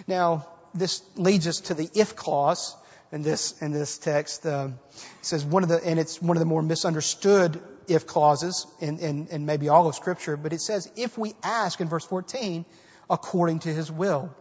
Now, 0.06 0.46
this 0.74 1.02
leads 1.16 1.46
us 1.46 1.60
to 1.62 1.74
the 1.74 1.88
if 1.94 2.16
clause 2.16 2.76
in 3.12 3.22
this 3.22 3.60
in 3.62 3.72
this 3.72 3.98
text. 3.98 4.46
Um, 4.46 4.78
it 4.94 5.24
says 5.26 5.44
one 5.44 5.62
of 5.62 5.68
the 5.68 5.84
and 5.84 5.98
it's 5.98 6.20
one 6.20 6.36
of 6.36 6.40
the 6.40 6.46
more 6.46 6.62
misunderstood 6.62 7.60
if 7.86 8.06
clauses 8.06 8.66
in, 8.80 8.98
in, 8.98 9.28
in 9.28 9.46
maybe 9.46 9.70
all 9.70 9.88
of 9.88 9.94
Scripture, 9.94 10.36
but 10.36 10.52
it 10.52 10.60
says 10.60 10.90
if 10.96 11.16
we 11.16 11.34
ask 11.42 11.80
in 11.80 11.88
verse 11.88 12.04
14 12.04 12.64
according 13.08 13.60
to 13.60 13.70
His 13.70 13.90
will. 13.90 14.34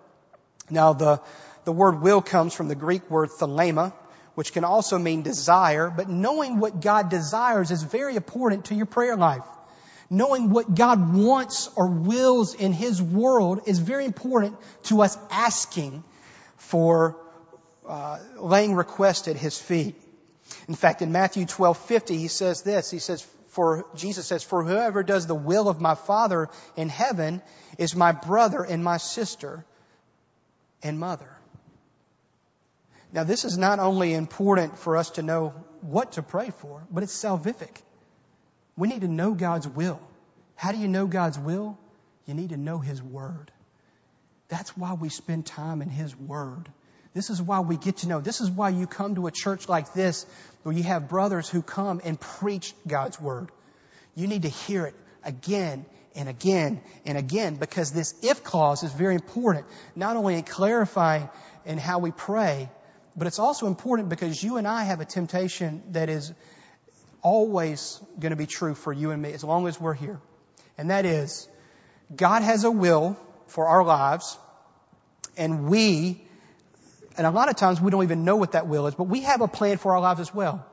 Now 0.69 0.93
the 0.93 1.21
the 1.63 1.71
word 1.71 2.01
will 2.01 2.21
comes 2.21 2.53
from 2.53 2.67
the 2.67 2.75
Greek 2.75 3.09
word 3.09 3.29
thelema, 3.29 3.93
which 4.36 4.53
can 4.53 4.63
also 4.63 4.97
mean 4.97 5.21
desire, 5.21 5.89
but 5.89 6.09
knowing 6.09 6.59
what 6.59 6.81
God 6.81 7.09
desires 7.09 7.71
is 7.71 7.83
very 7.83 8.15
important 8.15 8.65
to 8.65 8.75
your 8.75 8.86
prayer 8.86 9.17
life. 9.17 9.43
Knowing 10.09 10.51
what 10.51 10.74
God 10.74 11.13
wants 11.13 11.69
or 11.75 11.88
wills 11.88 12.53
in 12.53 12.71
His 12.71 13.01
world 13.01 13.62
is 13.65 13.79
very 13.79 14.05
important 14.05 14.55
to 14.83 15.01
us 15.01 15.17
asking 15.29 16.05
for 16.55 17.17
uh, 17.88 18.20
laying 18.38 18.75
request 18.75 19.27
at 19.27 19.36
His 19.36 19.60
feet. 19.60 19.96
In 20.67 20.75
fact, 20.75 21.01
in 21.01 21.12
Matthew 21.12 21.46
12:50, 21.46 22.17
He 22.17 22.27
says 22.27 22.62
this. 22.62 22.89
He 22.89 23.00
says, 23.00 23.22
"For 23.50 23.86
Jesus 23.96 24.27
says, 24.27 24.44
for 24.44 24.63
whoever 24.63 25.03
does 25.03 25.27
the 25.27 25.36
will 25.36 25.70
of 25.70 25.82
my 25.82 25.96
Father 25.96 26.50
in 26.75 26.89
heaven 26.89 27.41
is 27.77 27.96
my 27.96 28.12
brother 28.12 28.63
and 28.63 28.84
my 28.84 28.98
sister 28.98 29.65
and 30.84 31.00
mother." 31.00 31.29
Now, 33.13 33.24
this 33.24 33.46
is 33.46 33.58
not 33.58 33.79
only 33.79 34.13
important 34.13 34.77
for 34.77 34.98
us 34.98 35.12
to 35.12 35.22
know 35.22 35.53
what 35.82 36.13
to 36.13 36.24
pray 36.24 36.50
for, 36.50 36.86
but 36.91 37.03
it's 37.03 37.24
salvific. 37.24 37.82
We 38.75 38.88
need 38.88 39.01
to 39.01 39.08
know 39.08 39.34
God's 39.34 39.67
will. 39.67 40.00
How 40.56 40.72
do 40.72 40.77
you 40.77 40.88
know 40.88 41.08
God's 41.08 41.39
will? 41.39 41.77
You 42.25 42.34
need 42.34 42.50
to 42.50 42.58
know 42.58 42.79
His 42.79 43.01
Word. 43.01 43.51
That's 44.50 44.75
why 44.77 44.94
we 44.94 45.10
spend 45.10 45.46
time 45.46 45.82
in 45.82 45.89
His 45.89 46.15
Word. 46.15 46.70
This 47.17 47.31
is 47.31 47.41
why 47.41 47.62
we 47.62 47.77
get 47.77 47.97
to 47.97 48.07
know. 48.07 48.21
This 48.21 48.41
is 48.41 48.51
why 48.51 48.69
you 48.69 48.86
come 48.86 49.15
to 49.15 49.25
a 49.25 49.31
church 49.31 49.67
like 49.67 49.91
this 49.93 50.27
where 50.62 50.75
you 50.75 50.83
have 50.83 51.09
brothers 51.09 51.50
who 51.50 51.63
come 51.63 52.00
and 52.03 52.19
preach 52.19 52.75
God's 52.86 53.19
Word. 53.19 53.50
You 54.13 54.27
need 54.27 54.43
to 54.43 54.50
hear 54.50 54.86
it 54.86 54.93
again 55.24 55.88
and 56.15 56.29
again 56.29 56.79
and 57.07 57.17
again 57.17 57.55
because 57.55 57.91
this 57.91 58.13
if 58.21 58.43
clause 58.43 58.83
is 58.83 58.93
very 58.93 59.15
important, 59.15 59.65
not 59.95 60.15
only 60.15 60.36
in 60.36 60.43
clarifying 60.43 61.27
in 61.65 61.79
how 61.79 61.97
we 61.97 62.12
pray, 62.12 62.69
but 63.15 63.25
it's 63.25 63.39
also 63.39 63.65
important 63.65 64.09
because 64.09 64.43
you 64.43 64.57
and 64.57 64.67
I 64.67 64.83
have 64.83 65.01
a 65.01 65.05
temptation 65.05 65.81
that 65.93 66.09
is 66.09 66.31
always 67.24 68.00
going 68.19 68.29
to 68.29 68.36
be 68.36 68.45
true 68.45 68.75
for 68.75 68.93
you 68.93 69.09
and 69.09 69.19
me 69.19 69.33
as 69.33 69.43
long 69.43 69.67
as 69.67 69.81
we're 69.81 69.95
here. 69.95 70.19
And 70.77 70.91
that 70.91 71.07
is, 71.07 71.50
God 72.15 72.43
has 72.43 72.63
a 72.63 72.69
will 72.69 73.17
for 73.47 73.67
our 73.67 73.83
lives, 73.83 74.38
and 75.36 75.67
we, 75.67 76.26
and 77.17 77.27
a 77.27 77.31
lot 77.31 77.50
of 77.50 77.55
times 77.55 77.81
we 77.81 77.91
don't 77.91 78.03
even 78.03 78.24
know 78.24 78.36
what 78.36 78.53
that 78.53 78.67
will 78.67 78.88
is, 78.88 78.95
but 78.95 79.05
we 79.05 79.21
have 79.21 79.41
a 79.41 79.47
plan 79.47 79.77
for 79.77 79.93
our 79.93 80.00
lives 80.00 80.19
as 80.19 80.33
well. 80.33 80.65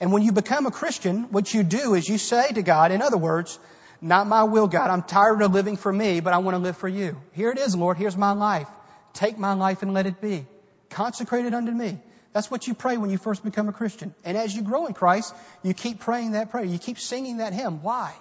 And 0.00 0.12
when 0.12 0.22
you 0.22 0.32
become 0.32 0.66
a 0.66 0.70
Christian, 0.70 1.24
what 1.30 1.52
you 1.52 1.62
do 1.62 1.94
is 1.94 2.08
you 2.08 2.16
say 2.16 2.48
to 2.52 2.62
God, 2.62 2.90
in 2.90 3.02
other 3.02 3.18
words, 3.18 3.58
not 4.00 4.26
my 4.26 4.44
will, 4.44 4.66
God. 4.66 4.88
I'm 4.90 5.02
tired 5.02 5.42
of 5.42 5.52
living 5.52 5.76
for 5.76 5.92
me, 5.92 6.20
but 6.20 6.32
I 6.32 6.38
want 6.38 6.54
to 6.54 6.58
live 6.58 6.76
for 6.78 6.88
you. 6.88 7.20
Here 7.32 7.50
it 7.50 7.58
is, 7.58 7.76
Lord. 7.76 7.98
Here's 7.98 8.16
my 8.16 8.32
life. 8.32 8.66
Take 9.12 9.38
my 9.38 9.52
life 9.52 9.82
and 9.82 9.92
let 9.92 10.06
it 10.06 10.20
be. 10.22 10.46
Consecrate 10.88 11.44
it 11.44 11.52
unto 11.52 11.70
me. 11.70 11.98
That's 12.32 12.50
what 12.50 12.66
you 12.66 12.74
pray 12.74 12.96
when 12.96 13.10
you 13.10 13.18
first 13.18 13.44
become 13.44 13.68
a 13.68 13.72
Christian. 13.72 14.14
And 14.24 14.38
as 14.38 14.54
you 14.54 14.62
grow 14.62 14.86
in 14.86 14.94
Christ, 14.94 15.34
you 15.62 15.74
keep 15.74 16.00
praying 16.00 16.32
that 16.32 16.50
prayer. 16.50 16.64
You 16.64 16.78
keep 16.78 16.98
singing 16.98 17.38
that 17.38 17.52
hymn. 17.52 17.82
Why? 17.82 18.14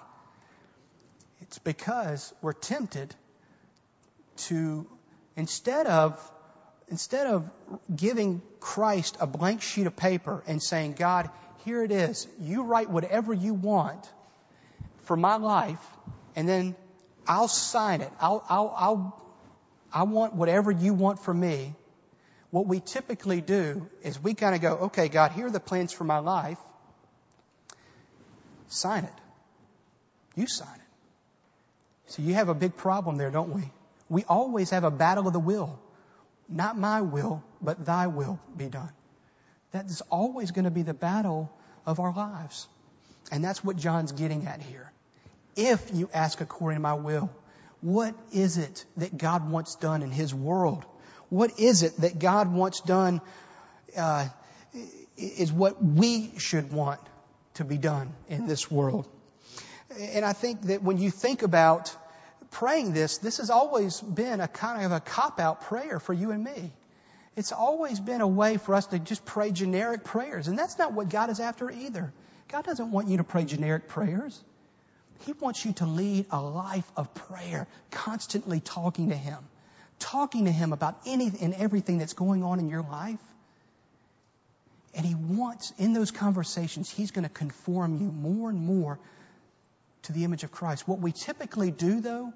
It's 1.42 1.60
because 1.60 2.34
we're 2.42 2.54
tempted 2.54 3.16
to, 4.48 4.86
instead 5.36 5.86
of, 5.86 6.20
instead 6.90 7.28
of 7.28 7.50
giving 7.94 8.42
Christ 8.60 9.18
a 9.20 9.28
blank 9.28 9.62
sheet 9.62 9.88
of 9.88 9.96
paper 9.96 10.44
and 10.48 10.62
saying, 10.62 10.94
God, 10.94 11.30
here 11.66 11.84
it 11.84 11.92
is. 11.92 12.28
You 12.40 12.64
write 12.64 12.90
whatever 12.90 13.34
you 13.34 13.54
want 13.54 14.10
for 15.04 15.16
my 15.16 15.36
life, 15.36 15.84
and 16.36 16.48
then 16.48 16.76
I'll 17.28 17.48
sign 17.48 18.02
it. 18.02 18.12
I'll, 18.20 18.44
I'll, 18.50 18.74
I'll, 18.78 19.26
I 19.94 20.04
want 20.04 20.34
whatever 20.36 20.72
you 20.72 20.94
want 20.94 21.20
for 21.20 21.34
me. 21.34 21.74
What 22.52 22.66
we 22.66 22.80
typically 22.80 23.42
do 23.42 23.88
is 24.04 24.22
we 24.22 24.34
kind 24.34 24.56
of 24.56 24.62
go, 24.62 24.74
okay, 24.88 25.08
God, 25.08 25.32
here 25.32 25.46
are 25.48 25.52
the 25.52 25.60
plans 25.60 25.94
for 25.94 26.04
my 26.04 26.20
life. 26.20 26.58
Sign 28.70 29.04
it. 29.04 29.14
You 30.36 30.48
sign 30.48 30.76
it. 30.76 32.12
So 32.12 32.24
you 32.24 32.34
have 32.34 32.50
a 32.50 32.56
big 32.56 32.76
problem 32.76 33.18
there, 33.18 33.30
don't 33.30 33.54
we? 33.54 33.64
We 34.10 34.24
always 34.24 34.72
have 34.72 34.84
a 34.84 34.92
battle 34.92 35.28
of 35.28 35.34
the 35.34 35.40
will. 35.40 35.80
Not 36.50 36.78
my 36.78 37.02
will, 37.02 37.44
but 37.62 37.86
thy 37.86 38.08
will 38.08 38.40
be 38.56 38.68
done. 38.68 38.92
That 39.72 39.86
is 39.86 40.02
always 40.10 40.52
going 40.52 40.66
to 40.66 40.72
be 40.72 40.82
the 40.82 40.94
battle 40.94 41.52
of 41.86 42.00
our 42.00 42.14
lives. 42.14 42.68
And 43.32 43.44
that's 43.44 43.64
what 43.64 43.78
John's 43.78 44.12
getting 44.12 44.48
at 44.48 44.62
here. 44.62 44.92
If 45.56 45.92
you 45.94 46.10
ask 46.14 46.42
according 46.42 46.78
to 46.78 46.82
my 46.82 46.96
will, 46.96 47.30
what 47.82 48.16
is 48.34 48.58
it 48.58 48.84
that 48.98 49.18
God 49.18 49.50
wants 49.50 49.76
done 49.76 50.02
in 50.02 50.12
His 50.12 50.34
world? 50.34 50.86
What 51.30 51.60
is 51.60 51.84
it 51.84 51.96
that 51.98 52.18
God 52.18 52.52
wants 52.52 52.82
done 52.82 53.22
uh, 53.96 54.28
is 55.18 55.52
what 55.52 55.84
we 55.84 56.32
should 56.38 56.72
want 56.72 57.00
to 57.56 57.66
be 57.66 57.78
done 57.78 58.14
in 58.30 58.48
this 58.48 58.72
world. 58.72 59.08
And 60.00 60.24
I 60.24 60.34
think 60.34 60.62
that 60.64 60.82
when 60.82 60.98
you 60.98 61.12
think 61.12 61.42
about 61.42 61.96
praying 62.52 62.94
this, 62.94 63.18
this 63.20 63.38
has 63.38 63.50
always 63.50 64.00
been 64.02 64.42
a 64.42 64.48
kind 64.48 64.86
of 64.86 64.92
a 64.92 65.00
cop 65.00 65.40
out 65.40 65.62
prayer 65.62 66.00
for 66.00 66.14
you 66.14 66.32
and 66.32 66.44
me. 66.44 66.72
It's 67.36 67.52
always 67.52 68.00
been 68.00 68.22
a 68.22 68.28
way 68.28 68.58
for 68.58 68.76
us 68.76 68.88
to 68.88 69.00
just 69.00 69.24
pray 69.26 69.52
generic 69.52 70.04
prayers. 70.04 70.48
And 70.48 70.58
that's 70.58 70.78
not 70.78 70.94
what 70.94 71.10
God 71.10 71.30
is 71.30 71.40
after 71.40 71.70
either. 71.70 72.12
God 72.50 72.66
doesn't 72.66 72.92
want 72.92 73.08
you 73.08 73.18
to 73.18 73.24
pray 73.24 73.46
generic 73.46 73.88
prayers. 73.88 74.42
He 75.26 75.34
wants 75.34 75.64
you 75.64 75.74
to 75.74 75.86
lead 75.86 76.26
a 76.32 76.42
life 76.42 76.90
of 76.96 77.14
prayer, 77.14 77.68
constantly 77.92 78.60
talking 78.60 79.10
to 79.10 79.16
Him 79.16 79.38
talking 80.00 80.46
to 80.46 80.52
Him 80.52 80.74
about 80.74 80.98
anything 81.06 81.42
and 81.42 81.54
everything 81.54 81.98
that's 82.00 82.14
going 82.14 82.44
on 82.44 82.60
in 82.60 82.70
your 82.70 82.82
life. 82.82 83.20
And 84.96 85.06
He 85.06 85.14
wants, 85.14 85.72
in 85.78 85.94
those 85.94 86.12
conversations, 86.12 86.90
He's 86.90 87.12
going 87.12 87.24
to 87.24 87.34
conform 87.34 88.00
you 88.00 88.12
more 88.12 88.50
and 88.50 88.60
more 88.60 89.00
to 90.04 90.14
the 90.14 90.24
image 90.24 90.44
of 90.44 90.52
Christ. 90.52 90.88
What 90.88 91.00
we 91.00 91.12
typically 91.12 91.72
do, 91.72 92.02
though, 92.02 92.34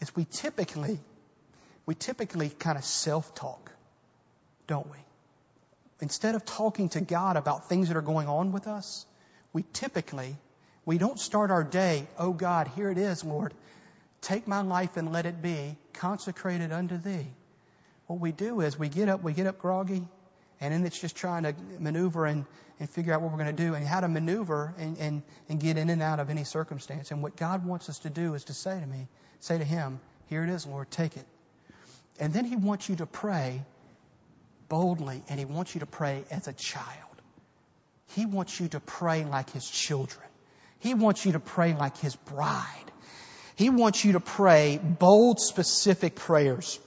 is 0.00 0.14
we 0.16 0.24
typically, 0.24 0.98
we 1.86 1.94
typically 1.94 2.48
kind 2.50 2.78
of 2.78 2.84
self-talk, 2.84 3.70
don't 4.66 4.90
we? 4.90 4.98
Instead 6.00 6.34
of 6.34 6.44
talking 6.44 6.88
to 6.90 7.00
God 7.00 7.36
about 7.36 7.68
things 7.68 7.88
that 7.88 7.96
are 7.96 8.02
going 8.02 8.28
on 8.28 8.52
with 8.52 8.66
us, 8.66 9.04
we 9.52 9.64
typically, 9.72 10.36
we 10.86 10.96
don't 10.96 11.18
start 11.18 11.50
our 11.50 11.64
day, 11.64 12.06
oh 12.18 12.32
God, 12.32 12.68
here 12.68 12.90
it 12.90 12.98
is, 12.98 13.24
Lord. 13.24 13.52
Take 14.22 14.46
my 14.46 14.62
life 14.62 14.96
and 14.96 15.12
let 15.12 15.26
it 15.26 15.42
be 15.42 15.76
consecrated 15.92 16.72
unto 16.72 16.96
thee. 16.96 17.26
What 18.06 18.20
we 18.20 18.32
do 18.32 18.60
is 18.60 18.78
we 18.78 18.88
get 18.88 19.08
up, 19.08 19.22
we 19.22 19.32
get 19.32 19.46
up 19.46 19.58
groggy, 19.58 20.02
and 20.60 20.74
then 20.74 20.84
it's 20.84 20.98
just 21.00 21.16
trying 21.16 21.44
to 21.44 21.54
maneuver 21.78 22.26
and, 22.26 22.44
and 22.78 22.88
figure 22.90 23.14
out 23.14 23.22
what 23.22 23.32
we're 23.32 23.38
going 23.38 23.56
to 23.56 23.62
do 23.62 23.74
and 23.74 23.86
how 23.86 24.00
to 24.00 24.08
maneuver 24.08 24.74
and, 24.78 24.98
and, 24.98 25.22
and 25.48 25.58
get 25.58 25.78
in 25.78 25.88
and 25.88 26.02
out 26.02 26.20
of 26.20 26.28
any 26.28 26.44
circumstance. 26.44 27.10
And 27.10 27.22
what 27.22 27.36
God 27.36 27.64
wants 27.64 27.88
us 27.88 28.00
to 28.00 28.10
do 28.10 28.34
is 28.34 28.44
to 28.44 28.54
say 28.54 28.78
to 28.78 28.86
me, 28.86 29.08
say 29.40 29.56
to 29.56 29.64
Him, 29.64 30.00
Here 30.26 30.44
it 30.44 30.50
is, 30.50 30.66
Lord, 30.66 30.90
take 30.90 31.16
it. 31.16 31.24
And 32.18 32.34
then 32.34 32.44
He 32.44 32.56
wants 32.56 32.88
you 32.88 32.96
to 32.96 33.06
pray 33.06 33.62
boldly, 34.68 35.22
and 35.30 35.38
He 35.38 35.46
wants 35.46 35.74
you 35.74 35.80
to 35.80 35.86
pray 35.86 36.24
as 36.30 36.46
a 36.46 36.52
child. 36.52 36.86
He 38.08 38.26
wants 38.26 38.60
you 38.60 38.68
to 38.68 38.80
pray 38.80 39.24
like 39.24 39.50
His 39.50 39.68
children. 39.68 40.26
He 40.80 40.92
wants 40.92 41.24
you 41.24 41.32
to 41.32 41.40
pray 41.40 41.74
like 41.74 41.96
His 41.98 42.16
bride. 42.16 42.66
He 43.56 43.70
wants 43.70 44.04
you 44.04 44.12
to 44.12 44.20
pray 44.20 44.78
bold, 44.82 45.40
specific 45.40 46.16
prayers. 46.16 46.78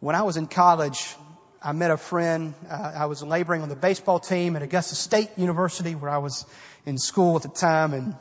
When 0.00 0.16
I 0.16 0.22
was 0.22 0.36
in 0.36 0.48
college, 0.48 1.14
I 1.64 1.70
met 1.70 1.92
a 1.92 1.96
friend. 1.96 2.54
Uh, 2.68 2.92
I 2.96 3.06
was 3.06 3.22
laboring 3.22 3.62
on 3.62 3.68
the 3.68 3.76
baseball 3.76 4.18
team 4.18 4.56
at 4.56 4.62
Augusta 4.62 4.96
State 4.96 5.30
University 5.36 5.94
where 5.94 6.10
I 6.10 6.18
was 6.18 6.44
in 6.84 6.98
school 6.98 7.36
at 7.36 7.42
the 7.42 7.48
time 7.48 7.94
and 7.94 8.16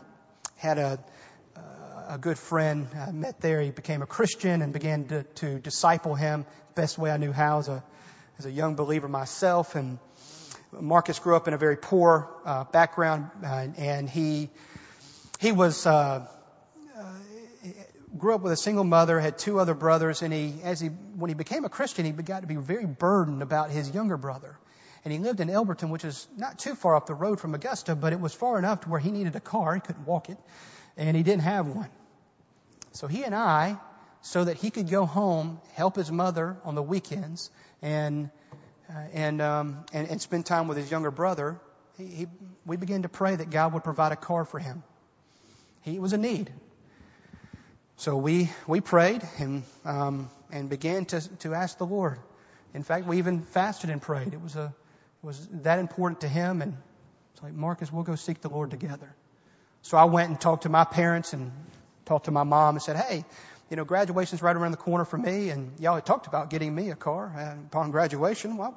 had 0.58 0.78
a, 0.78 1.00
a 2.08 2.20
good 2.20 2.38
friend 2.38 2.88
I 2.96 3.12
met 3.12 3.42
there. 3.42 3.60
He 3.62 3.72
became 3.72 4.04
a 4.04 4.06
Christian 4.06 4.62
and 4.62 4.72
began 4.72 5.06
to, 5.06 5.24
to 5.24 5.58
disciple 5.58 6.14
him 6.14 6.46
the 6.76 6.82
best 6.82 7.00
way 7.00 7.10
I 7.10 7.18
knew 7.18 7.32
how 7.32 7.58
as 7.58 7.68
a, 7.68 7.84
as 8.38 8.46
a 8.46 8.52
young 8.52 8.76
believer 8.76 9.08
myself. 9.08 9.74
And 9.74 9.98
Marcus 10.72 11.18
grew 11.18 11.36
up 11.36 11.48
in 11.48 11.56
a 11.56 11.58
very 11.58 11.78
poor 11.78 12.30
uh, 12.46 12.66
background 12.66 13.32
uh, 13.44 13.68
and 13.76 14.08
he, 14.08 14.52
he 15.40 15.52
was, 15.52 15.88
uh, 15.88 16.28
grew 18.18 18.36
up 18.36 18.42
with 18.42 18.54
a 18.54 18.58
single 18.58 18.84
mother, 18.84 19.20
had 19.20 19.38
two 19.38 19.60
other 19.60 19.74
brothers, 19.74 20.22
and 20.22 20.34
he, 20.34 20.56
as 20.64 20.80
he, 20.80 20.88
when 20.88 21.30
he 21.30 21.36
became 21.36 21.66
a 21.66 21.70
Christian, 21.70 22.06
he 22.06 22.12
got 22.12 22.42
to 22.42 22.48
be 22.48 22.56
very 22.56 22.86
burdened 22.86 23.42
about 23.42 23.72
his 23.72 23.90
younger 23.92 24.18
brother. 24.18 24.58
And 25.04 25.12
he 25.12 25.20
lived 25.20 25.40
in 25.40 25.50
Elberton, 25.50 25.90
which 25.90 26.06
is 26.06 26.28
not 26.38 26.60
too 26.60 26.76
far 26.76 26.96
up 26.96 27.08
the 27.08 27.16
road 27.16 27.40
from 27.40 27.56
Augusta, 27.56 27.96
but 27.96 28.14
it 28.14 28.20
was 28.20 28.34
far 28.34 28.60
enough 28.60 28.82
to 28.82 28.90
where 28.90 29.00
he 29.00 29.12
needed 29.12 29.36
a 29.36 29.40
car. 29.40 29.74
He 29.74 29.82
couldn't 29.82 30.06
walk 30.06 30.30
it, 30.30 30.38
and 30.98 31.18
he 31.18 31.24
didn't 31.24 31.44
have 31.44 31.68
one. 31.68 31.90
So 32.92 33.08
he 33.08 33.24
and 33.24 33.34
I, 33.34 33.78
so 34.22 34.44
that 34.44 34.58
he 34.58 34.70
could 34.70 34.90
go 34.90 35.06
home, 35.06 35.60
help 35.74 35.96
his 35.96 36.12
mother 36.12 36.58
on 36.64 36.76
the 36.76 36.84
weekends, 36.84 37.50
and 37.82 38.30
uh, 38.92 39.08
and, 39.14 39.42
um, 39.42 39.86
and, 39.94 40.10
and 40.10 40.22
spend 40.22 40.46
time 40.46 40.68
with 40.68 40.78
his 40.78 40.92
younger 40.92 41.12
brother, 41.12 41.60
he, 41.98 42.06
he, 42.08 42.28
we 42.66 42.76
began 42.76 43.04
to 43.04 43.10
pray 43.10 43.34
that 43.34 43.50
God 43.50 43.74
would 43.74 43.86
provide 43.86 44.12
a 44.12 44.18
car 44.18 44.44
for 44.44 44.60
him. 44.60 44.84
He 45.82 45.98
was 45.98 46.12
a 46.12 46.18
need. 46.18 46.52
So 48.02 48.18
we, 48.18 48.50
we 48.66 48.82
prayed 48.82 49.22
and, 49.38 49.62
um, 49.86 50.32
and 50.52 50.72
began 50.72 51.06
to, 51.06 51.22
to 51.42 51.54
ask 51.54 51.78
the 51.78 51.86
Lord. 51.86 52.18
In 52.74 52.82
fact, 52.82 53.06
we 53.06 53.20
even 53.20 53.44
fasted 53.44 53.92
and 53.92 54.02
prayed. 54.02 54.34
It 54.34 54.42
was 54.42 54.56
a, 54.56 54.74
it 55.22 55.26
was 55.28 55.48
that 55.62 55.78
important 55.78 56.22
to 56.22 56.28
him. 56.28 56.64
And 56.64 56.76
it's 57.34 57.44
like, 57.44 57.54
Marcus, 57.54 57.94
we'll 57.94 58.02
go 58.02 58.16
seek 58.16 58.42
the 58.42 58.50
Lord 58.50 58.72
together. 58.72 59.16
So 59.84 60.00
I 60.00 60.06
went 60.06 60.30
and 60.30 60.42
talked 60.42 60.64
to 60.64 60.70
my 60.70 60.84
parents 60.84 61.34
and 61.34 61.52
talked 62.06 62.26
to 62.26 62.32
my 62.32 62.42
mom 62.42 62.74
and 62.74 62.82
said, 62.82 62.96
Hey, 62.96 63.24
you 63.70 63.78
know, 63.78 63.86
graduation's 63.86 64.42
right 64.42 64.56
around 64.56 64.72
the 64.72 64.78
corner 64.78 65.06
for 65.06 65.20
me, 65.20 65.52
and 65.52 65.80
y'all 65.80 65.94
had 65.94 66.06
talked 66.08 66.26
about 66.26 66.50
getting 66.50 66.74
me 66.74 66.90
a 66.90 66.96
car 66.96 67.32
and 67.38 67.68
upon 67.68 67.92
graduation. 67.92 68.58
Well, 68.58 68.76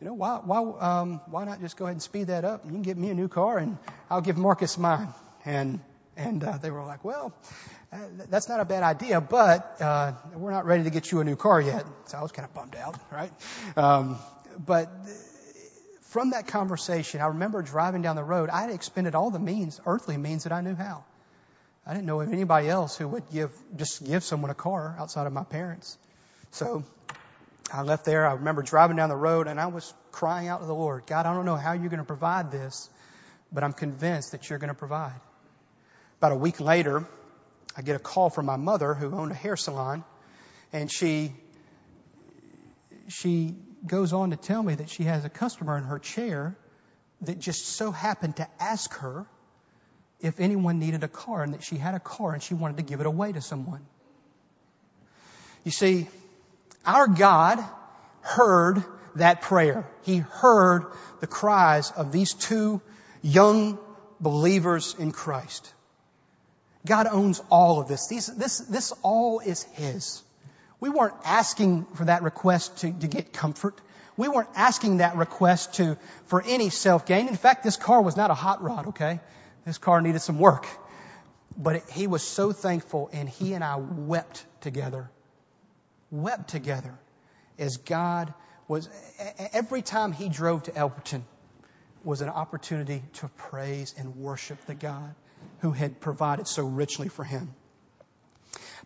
you 0.00 0.08
know, 0.08 0.14
why, 0.14 0.40
why, 0.44 0.58
um, 0.80 1.20
why 1.30 1.44
not 1.44 1.60
just 1.60 1.76
go 1.76 1.84
ahead 1.84 1.94
and 1.94 2.02
speed 2.02 2.26
that 2.26 2.44
up? 2.44 2.64
You 2.64 2.72
can 2.72 2.82
get 2.82 2.98
me 2.98 3.10
a 3.10 3.14
new 3.14 3.28
car, 3.28 3.58
and 3.58 3.78
I'll 4.10 4.22
give 4.22 4.36
Marcus 4.36 4.76
mine. 4.76 5.14
And 5.44 5.78
and 6.20 6.44
uh, 6.44 6.58
they 6.58 6.70
were 6.70 6.84
like, 6.84 7.04
well, 7.04 7.32
uh, 7.92 7.98
that's 8.28 8.48
not 8.48 8.60
a 8.60 8.64
bad 8.64 8.82
idea, 8.82 9.20
but 9.20 9.80
uh, 9.80 10.12
we're 10.34 10.52
not 10.52 10.66
ready 10.66 10.84
to 10.84 10.90
get 10.90 11.10
you 11.10 11.20
a 11.20 11.24
new 11.24 11.36
car 11.36 11.60
yet. 11.60 11.84
So 12.06 12.18
I 12.18 12.22
was 12.22 12.30
kind 12.30 12.46
of 12.46 12.54
bummed 12.54 12.76
out, 12.76 12.96
right? 13.10 13.32
Um, 13.76 14.18
but 14.64 14.90
from 16.02 16.30
that 16.30 16.46
conversation, 16.46 17.20
I 17.20 17.28
remember 17.28 17.62
driving 17.62 18.02
down 18.02 18.16
the 18.16 18.24
road. 18.24 18.50
I 18.50 18.62
had 18.62 18.70
expended 18.70 19.14
all 19.14 19.30
the 19.30 19.38
means, 19.38 19.80
earthly 19.86 20.16
means 20.16 20.44
that 20.44 20.52
I 20.52 20.60
knew 20.60 20.74
how. 20.74 21.04
I 21.86 21.94
didn't 21.94 22.06
know 22.06 22.20
of 22.20 22.30
anybody 22.30 22.68
else 22.68 22.96
who 22.96 23.08
would 23.08 23.30
give, 23.32 23.50
just 23.76 24.04
give 24.04 24.22
someone 24.22 24.50
a 24.50 24.54
car 24.54 24.94
outside 24.98 25.26
of 25.26 25.32
my 25.32 25.44
parents. 25.44 25.96
So 26.50 26.84
I 27.72 27.82
left 27.82 28.04
there. 28.04 28.26
I 28.26 28.34
remember 28.34 28.62
driving 28.62 28.96
down 28.96 29.08
the 29.08 29.16
road 29.16 29.46
and 29.46 29.58
I 29.58 29.68
was 29.68 29.92
crying 30.12 30.48
out 30.48 30.60
to 30.60 30.66
the 30.66 30.74
Lord, 30.74 31.06
God, 31.06 31.24
I 31.24 31.32
don't 31.32 31.46
know 31.46 31.56
how 31.56 31.72
you're 31.72 31.88
going 31.88 31.98
to 31.98 32.04
provide 32.04 32.52
this, 32.52 32.90
but 33.50 33.64
I'm 33.64 33.72
convinced 33.72 34.32
that 34.32 34.50
you're 34.50 34.58
going 34.58 34.68
to 34.68 34.78
provide. 34.78 35.18
About 36.20 36.32
a 36.32 36.36
week 36.36 36.60
later, 36.60 37.06
I 37.74 37.80
get 37.80 37.96
a 37.96 37.98
call 37.98 38.28
from 38.28 38.44
my 38.44 38.56
mother 38.56 38.92
who 38.92 39.10
owned 39.14 39.32
a 39.32 39.34
hair 39.34 39.56
salon 39.56 40.04
and 40.70 40.92
she, 40.92 41.32
she 43.08 43.54
goes 43.86 44.12
on 44.12 44.28
to 44.28 44.36
tell 44.36 44.62
me 44.62 44.74
that 44.74 44.90
she 44.90 45.04
has 45.04 45.24
a 45.24 45.30
customer 45.30 45.78
in 45.78 45.84
her 45.84 45.98
chair 45.98 46.58
that 47.22 47.38
just 47.38 47.64
so 47.64 47.90
happened 47.90 48.36
to 48.36 48.46
ask 48.60 48.92
her 48.98 49.24
if 50.20 50.40
anyone 50.40 50.78
needed 50.78 51.04
a 51.04 51.08
car 51.08 51.42
and 51.42 51.54
that 51.54 51.62
she 51.62 51.76
had 51.76 51.94
a 51.94 51.98
car 51.98 52.34
and 52.34 52.42
she 52.42 52.52
wanted 52.52 52.76
to 52.76 52.82
give 52.82 53.00
it 53.00 53.06
away 53.06 53.32
to 53.32 53.40
someone. 53.40 53.80
You 55.64 55.70
see, 55.70 56.06
our 56.84 57.06
God 57.06 57.64
heard 58.20 58.84
that 59.14 59.40
prayer. 59.40 59.90
He 60.02 60.18
heard 60.18 60.84
the 61.20 61.26
cries 61.26 61.90
of 61.92 62.12
these 62.12 62.34
two 62.34 62.82
young 63.22 63.78
believers 64.20 64.94
in 64.98 65.12
Christ. 65.12 65.72
God 66.86 67.06
owns 67.06 67.42
all 67.50 67.80
of 67.80 67.88
this. 67.88 68.06
These, 68.06 68.26
this, 68.26 68.58
this 68.58 68.92
all 69.02 69.40
is 69.40 69.62
His. 69.74 70.22
We 70.80 70.88
weren't 70.88 71.14
asking 71.24 71.86
for 71.94 72.06
that 72.06 72.22
request 72.22 72.78
to, 72.78 72.92
to 72.92 73.06
get 73.06 73.32
comfort. 73.32 73.78
We 74.16 74.28
weren't 74.28 74.48
asking 74.54 74.98
that 74.98 75.16
request 75.16 75.74
to, 75.74 75.98
for 76.26 76.42
any 76.42 76.70
self-gain. 76.70 77.28
In 77.28 77.36
fact, 77.36 77.64
this 77.64 77.76
car 77.76 78.00
was 78.00 78.16
not 78.16 78.30
a 78.30 78.34
hot 78.34 78.62
rod, 78.62 78.88
okay? 78.88 79.20
This 79.64 79.78
car 79.78 80.00
needed 80.00 80.20
some 80.20 80.38
work. 80.38 80.66
But 81.56 81.76
it, 81.76 81.84
he 81.90 82.06
was 82.06 82.22
so 82.22 82.52
thankful 82.52 83.10
and 83.12 83.28
he 83.28 83.52
and 83.52 83.62
I 83.62 83.76
wept 83.76 84.44
together. 84.62 85.10
Wept 86.10 86.48
together 86.48 86.98
as 87.58 87.76
God 87.76 88.32
was, 88.68 88.88
every 89.52 89.82
time 89.82 90.12
he 90.12 90.28
drove 90.28 90.62
to 90.64 90.72
Elberton 90.72 91.22
was 92.04 92.22
an 92.22 92.30
opportunity 92.30 93.02
to 93.14 93.28
praise 93.28 93.94
and 93.98 94.16
worship 94.16 94.64
the 94.66 94.74
God 94.74 95.14
who 95.60 95.72
had 95.72 96.00
provided 96.00 96.46
so 96.46 96.64
richly 96.64 97.08
for 97.08 97.24
him. 97.24 97.54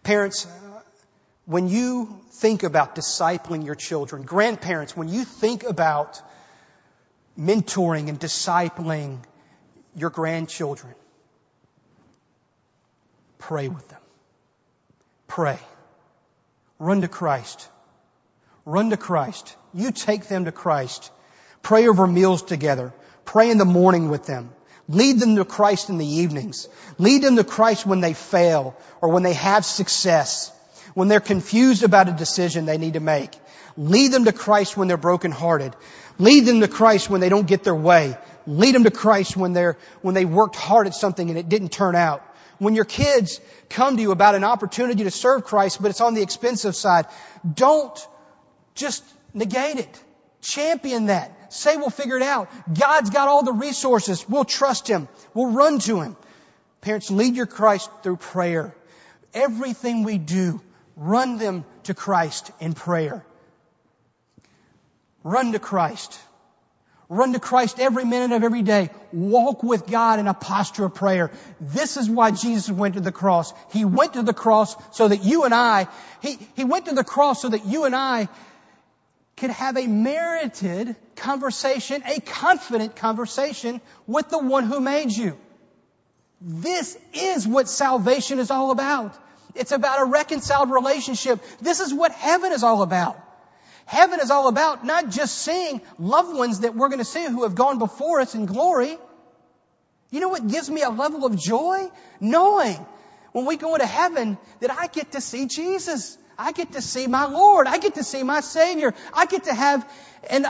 Parents, 0.02 0.46
when 1.46 1.68
you 1.68 2.20
think 2.32 2.62
about 2.62 2.94
discipling 2.94 3.64
your 3.64 3.74
children, 3.74 4.22
grandparents, 4.22 4.96
when 4.96 5.08
you 5.08 5.24
think 5.24 5.62
about 5.62 6.20
mentoring 7.38 8.08
and 8.08 8.18
discipling 8.18 9.18
your 9.96 10.10
grandchildren, 10.10 10.94
pray 13.38 13.68
with 13.68 13.88
them. 13.88 14.00
Pray. 15.26 15.58
Run 16.78 17.00
to 17.00 17.08
Christ. 17.08 17.68
Run 18.64 18.90
to 18.90 18.96
Christ. 18.96 19.56
You 19.72 19.90
take 19.90 20.28
them 20.28 20.44
to 20.46 20.52
Christ. 20.52 21.10
Pray 21.62 21.88
over 21.88 22.06
meals 22.06 22.42
together. 22.42 22.92
Pray 23.24 23.50
in 23.50 23.58
the 23.58 23.64
morning 23.64 24.10
with 24.10 24.26
them. 24.26 24.50
Lead 24.88 25.18
them 25.18 25.36
to 25.36 25.44
Christ 25.44 25.88
in 25.88 25.98
the 25.98 26.06
evenings. 26.06 26.68
Lead 26.98 27.22
them 27.22 27.36
to 27.36 27.44
Christ 27.44 27.86
when 27.86 28.00
they 28.00 28.12
fail 28.12 28.76
or 29.00 29.08
when 29.10 29.22
they 29.22 29.32
have 29.32 29.64
success, 29.64 30.52
when 30.94 31.08
they're 31.08 31.20
confused 31.20 31.82
about 31.82 32.08
a 32.08 32.12
decision 32.12 32.66
they 32.66 32.78
need 32.78 32.94
to 32.94 33.00
make. 33.00 33.34
Lead 33.76 34.12
them 34.12 34.26
to 34.26 34.32
Christ 34.32 34.76
when 34.76 34.86
they're 34.86 34.96
brokenhearted. 34.96 35.74
Lead 36.18 36.46
them 36.46 36.60
to 36.60 36.68
Christ 36.68 37.10
when 37.10 37.20
they 37.20 37.28
don't 37.28 37.46
get 37.46 37.64
their 37.64 37.74
way. 37.74 38.16
Lead 38.46 38.74
them 38.74 38.84
to 38.84 38.90
Christ 38.90 39.36
when 39.36 39.52
they're, 39.52 39.78
when 40.02 40.14
they 40.14 40.24
worked 40.24 40.56
hard 40.56 40.86
at 40.86 40.94
something 40.94 41.28
and 41.28 41.38
it 41.38 41.48
didn't 41.48 41.72
turn 41.72 41.96
out. 41.96 42.22
When 42.58 42.74
your 42.74 42.84
kids 42.84 43.40
come 43.68 43.96
to 43.96 44.02
you 44.02 44.12
about 44.12 44.34
an 44.34 44.44
opportunity 44.44 45.04
to 45.04 45.10
serve 45.10 45.44
Christ, 45.44 45.82
but 45.82 45.90
it's 45.90 46.00
on 46.00 46.14
the 46.14 46.22
expensive 46.22 46.76
side, 46.76 47.06
don't 47.52 47.98
just 48.74 49.02
negate 49.32 49.78
it. 49.78 50.02
Champion 50.40 51.06
that. 51.06 51.33
Say 51.48 51.76
we'll 51.76 51.90
figure 51.90 52.16
it 52.16 52.22
out. 52.22 52.50
God's 52.72 53.11
got 53.11 53.28
all 53.28 53.42
the 53.42 53.52
resources. 53.52 54.24
We'll 54.28 54.44
trust 54.44 54.88
Him. 54.88 55.09
We'll 55.33 55.52
run 55.52 55.78
to 55.80 56.00
Him. 56.00 56.16
Parents, 56.80 57.11
lead 57.11 57.35
your 57.37 57.46
Christ 57.46 57.90
through 58.02 58.16
prayer. 58.16 58.74
Everything 59.33 60.04
we 60.04 60.18
do, 60.18 60.61
run 60.96 61.38
them 61.38 61.64
to 61.85 61.94
Christ 61.94 62.50
in 62.61 62.74
prayer. 62.74 63.24
Run 65.22 65.52
to 65.52 65.59
Christ. 65.59 66.20
Run 67.09 67.33
to 67.35 67.38
Christ 67.38 67.80
every 67.80 68.04
minute 68.04 68.35
of 68.35 68.44
every 68.44 68.62
day. 68.62 68.90
Walk 69.12 69.62
with 69.62 69.87
God 69.87 70.18
in 70.18 70.26
a 70.26 70.35
posture 70.35 70.87
of 70.87 70.94
prayer. 70.94 71.30
This 71.61 71.96
is 71.96 72.09
why 72.09 72.30
Jesus 72.30 72.70
went 72.70 72.94
to 72.94 73.00
the 73.00 73.12
cross. 73.12 73.52
He 73.72 73.85
went 73.85 74.14
to 74.14 74.22
the 74.22 74.33
cross 74.33 74.74
so 74.96 75.09
that 75.09 75.22
you 75.24 75.44
and 75.44 75.54
I, 75.54 75.87
He, 76.22 76.38
he 76.57 76.64
went 76.64 76.87
to 76.87 76.94
the 76.94 77.04
cross 77.04 77.42
so 77.42 77.48
that 77.50 77.66
you 77.66 77.85
and 77.85 77.94
I 77.94 78.28
could 79.36 79.50
have 79.50 79.76
a 79.76 79.86
merited 79.86 80.96
conversation, 81.16 82.02
a 82.06 82.20
confident 82.20 82.96
conversation 82.96 83.80
with 84.06 84.28
the 84.30 84.38
one 84.38 84.64
who 84.64 84.80
made 84.80 85.10
you. 85.10 85.36
This 86.40 86.96
is 87.12 87.46
what 87.46 87.68
salvation 87.68 88.38
is 88.38 88.50
all 88.50 88.70
about. 88.70 89.16
It's 89.54 89.72
about 89.72 90.02
a 90.02 90.04
reconciled 90.04 90.70
relationship. 90.70 91.40
This 91.60 91.80
is 91.80 91.92
what 91.92 92.12
heaven 92.12 92.52
is 92.52 92.62
all 92.62 92.82
about. 92.82 93.20
Heaven 93.86 94.20
is 94.20 94.30
all 94.30 94.48
about 94.48 94.84
not 94.84 95.10
just 95.10 95.36
seeing 95.38 95.80
loved 95.98 96.36
ones 96.36 96.60
that 96.60 96.74
we're 96.74 96.88
going 96.88 96.98
to 96.98 97.04
see 97.04 97.24
who 97.26 97.42
have 97.42 97.54
gone 97.54 97.78
before 97.78 98.20
us 98.20 98.34
in 98.34 98.46
glory. 98.46 98.96
You 100.10 100.20
know 100.20 100.28
what 100.28 100.46
gives 100.46 100.70
me 100.70 100.82
a 100.82 100.90
level 100.90 101.26
of 101.26 101.36
joy? 101.36 101.90
Knowing 102.20 102.76
when 103.32 103.46
we 103.46 103.56
go 103.56 103.74
into 103.74 103.86
heaven 103.86 104.38
that 104.60 104.70
I 104.70 104.86
get 104.86 105.12
to 105.12 105.20
see 105.20 105.46
Jesus. 105.46 106.16
I 106.38 106.52
get 106.52 106.72
to 106.72 106.82
see 106.82 107.06
my 107.06 107.26
Lord. 107.26 107.66
I 107.66 107.78
get 107.78 107.94
to 107.96 108.04
see 108.04 108.22
my 108.22 108.40
Savior. 108.40 108.94
I 109.12 109.26
get 109.26 109.44
to 109.44 109.54
have 109.54 109.88
an, 110.28 110.46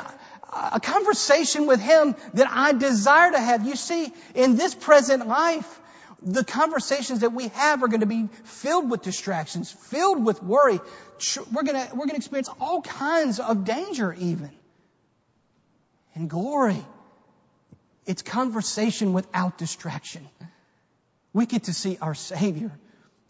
a 0.72 0.80
conversation 0.80 1.66
with 1.66 1.80
Him 1.80 2.14
that 2.34 2.48
I 2.50 2.72
desire 2.72 3.32
to 3.32 3.40
have. 3.40 3.66
You 3.66 3.76
see, 3.76 4.12
in 4.34 4.56
this 4.56 4.74
present 4.74 5.26
life, 5.26 5.80
the 6.22 6.44
conversations 6.44 7.20
that 7.20 7.32
we 7.32 7.48
have 7.48 7.82
are 7.82 7.88
going 7.88 8.00
to 8.00 8.06
be 8.06 8.28
filled 8.44 8.90
with 8.90 9.02
distractions, 9.02 9.70
filled 9.70 10.24
with 10.24 10.42
worry. 10.42 10.80
We're 11.52 11.62
going 11.62 11.86
to, 11.86 11.94
we're 11.94 12.06
going 12.06 12.10
to 12.10 12.16
experience 12.16 12.48
all 12.60 12.80
kinds 12.82 13.40
of 13.40 13.64
danger 13.64 14.12
even. 14.12 14.50
In 16.14 16.28
glory, 16.28 16.82
it's 18.06 18.22
conversation 18.22 19.12
without 19.12 19.58
distraction. 19.58 20.26
We 21.32 21.46
get 21.46 21.64
to 21.64 21.74
see 21.74 21.98
our 22.00 22.14
Savior. 22.14 22.70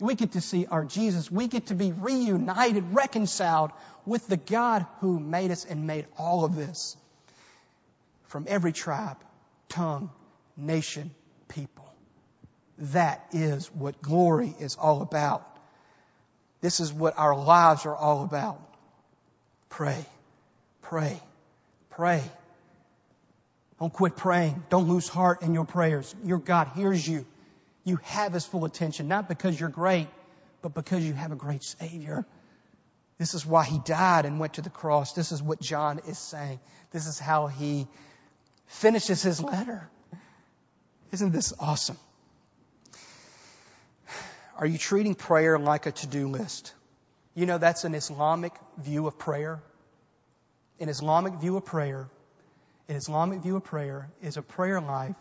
We 0.01 0.15
get 0.15 0.33
to 0.33 0.41
see 0.41 0.67
our 0.67 0.85
Jesus. 0.85 1.31
We 1.31 1.47
get 1.47 1.67
to 1.67 1.75
be 1.75 1.93
reunited, 1.93 2.93
reconciled 2.93 3.71
with 4.05 4.27
the 4.27 4.37
God 4.37 4.87
who 5.01 5.21
made 5.21 5.51
us 5.51 5.65
and 5.65 5.87
made 5.87 6.07
all 6.19 6.45
of 6.45 6.57
this 6.57 6.97
from 8.25 8.47
every 8.49 8.73
tribe, 8.73 9.19
tongue, 9.69 10.11
nation, 10.57 11.13
people. 11.49 11.89
That 12.79 13.25
is 13.33 13.69
what 13.69 14.03
glory 14.03 14.55
is 14.59 14.77
all 14.77 15.03
about. 15.03 15.49
This 16.61 16.81
is 16.81 16.93
what 16.93 17.17
our 17.19 17.37
lives 17.37 17.87
are 17.87 17.95
all 17.95 18.25
about. 18.25 18.61
Pray, 19.69 20.05
pray, 20.83 21.21
pray. 21.91 22.23
Don't 23.79 23.93
quit 23.93 24.17
praying. 24.17 24.63
Don't 24.71 24.89
lose 24.89 25.09
heart 25.09 25.43
in 25.43 25.55
your 25.55 25.65
prayers. 25.65 26.15
Your 26.25 26.39
God 26.39 26.69
hears 26.75 27.07
you. 27.07 27.27
You 27.85 27.99
have 28.03 28.33
His 28.33 28.45
full 28.47 28.65
attention, 28.65 29.09
not 29.09 29.29
because 29.29 29.59
you're 29.59 29.69
great, 29.69 30.09
but 30.63 30.75
because 30.75 31.05
you 31.05 31.13
have 31.13 31.33
a 31.33 31.37
great 31.37 31.63
Savior. 31.63 32.27
This 33.19 33.35
is 33.35 33.47
why 33.47 33.65
he 33.65 33.79
died 33.79 34.25
and 34.25 34.41
went 34.41 34.55
to 34.55 34.63
the 34.63 34.71
cross. 34.71 35.13
This 35.13 35.31
is 35.31 35.43
what 35.43 35.61
John 35.61 36.01
is 36.09 36.19
saying. 36.19 36.59
This 36.91 37.07
is 37.07 37.19
how 37.19 37.47
he 37.47 37.87
finishes 38.67 39.23
his 39.23 39.41
letter. 39.41 39.89
Isn't 41.13 41.33
this 41.33 41.53
awesome? 41.61 41.99
Are 44.57 44.67
you 44.67 44.79
treating 44.79 45.15
prayer 45.15 45.59
like 45.59 45.87
a 45.87 45.93
to-do 45.93 46.29
list? 46.29 46.75
You 47.35 47.47
know, 47.47 47.59
that's 47.59 47.85
an 47.85 47.95
Islamic 47.95 48.53
view 48.79 49.07
of 49.07 49.19
prayer. 49.19 49.63
An 50.81 50.89
Islamic 50.89 51.35
view 51.35 51.57
of 51.57 51.65
prayer, 51.65 52.09
an 52.89 52.97
Islamic 52.97 53.41
view 53.41 53.57
of 53.57 53.65
prayer 53.65 54.11
is 54.23 54.37
a 54.37 54.43
prayer 54.43 54.81
life. 54.81 55.15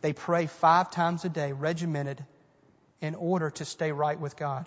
They 0.00 0.12
pray 0.12 0.46
five 0.46 0.90
times 0.90 1.24
a 1.24 1.28
day, 1.28 1.52
regimented, 1.52 2.24
in 3.00 3.14
order 3.14 3.50
to 3.50 3.64
stay 3.64 3.92
right 3.92 4.18
with 4.18 4.36
God. 4.36 4.66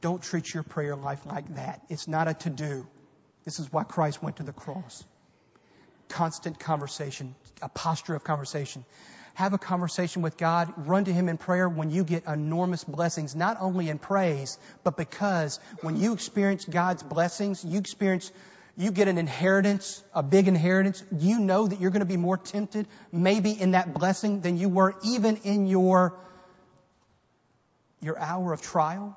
Don't 0.00 0.22
treat 0.22 0.52
your 0.52 0.62
prayer 0.62 0.96
life 0.96 1.24
like 1.26 1.54
that. 1.54 1.80
It's 1.88 2.08
not 2.08 2.28
a 2.28 2.34
to 2.34 2.50
do. 2.50 2.86
This 3.44 3.60
is 3.60 3.72
why 3.72 3.84
Christ 3.84 4.22
went 4.22 4.36
to 4.36 4.42
the 4.42 4.52
cross. 4.52 5.04
Constant 6.08 6.58
conversation, 6.58 7.34
a 7.62 7.68
posture 7.68 8.14
of 8.14 8.24
conversation. 8.24 8.84
Have 9.34 9.54
a 9.54 9.58
conversation 9.58 10.20
with 10.20 10.36
God. 10.36 10.72
Run 10.88 11.04
to 11.04 11.12
Him 11.12 11.28
in 11.28 11.38
prayer 11.38 11.68
when 11.68 11.90
you 11.90 12.04
get 12.04 12.26
enormous 12.26 12.84
blessings, 12.84 13.34
not 13.34 13.56
only 13.60 13.88
in 13.88 13.98
praise, 13.98 14.58
but 14.84 14.96
because 14.96 15.58
when 15.80 15.96
you 15.96 16.12
experience 16.12 16.64
God's 16.64 17.02
blessings, 17.02 17.64
you 17.64 17.78
experience, 17.78 18.30
you 18.76 18.90
get 18.90 19.08
an 19.08 19.18
inheritance, 19.18 20.02
a 20.14 20.22
big 20.22 20.48
inheritance. 20.48 21.02
You 21.16 21.40
know 21.40 21.66
that 21.66 21.80
you're 21.80 21.90
going 21.90 22.00
to 22.00 22.06
be 22.06 22.16
more 22.16 22.38
tempted, 22.38 22.86
maybe 23.10 23.50
in 23.50 23.72
that 23.72 23.92
blessing 23.92 24.40
than 24.40 24.56
you 24.56 24.68
were 24.68 24.94
even 25.04 25.36
in 25.38 25.66
your, 25.66 26.18
your 28.00 28.18
hour 28.18 28.52
of 28.52 28.62
trial. 28.62 29.16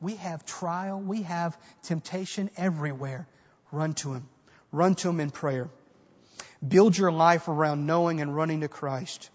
We 0.00 0.14
have 0.16 0.46
trial, 0.46 1.00
we 1.00 1.22
have 1.22 1.58
temptation 1.82 2.50
everywhere. 2.56 3.26
Run 3.72 3.94
to 3.94 4.14
Him. 4.14 4.28
Run 4.70 4.94
to 4.96 5.08
Him 5.08 5.18
in 5.18 5.30
prayer. 5.30 5.68
Build 6.66 6.96
your 6.96 7.10
life 7.10 7.48
around 7.48 7.86
knowing 7.86 8.20
and 8.20 8.34
running 8.34 8.60
to 8.60 8.68
Christ, 8.68 9.28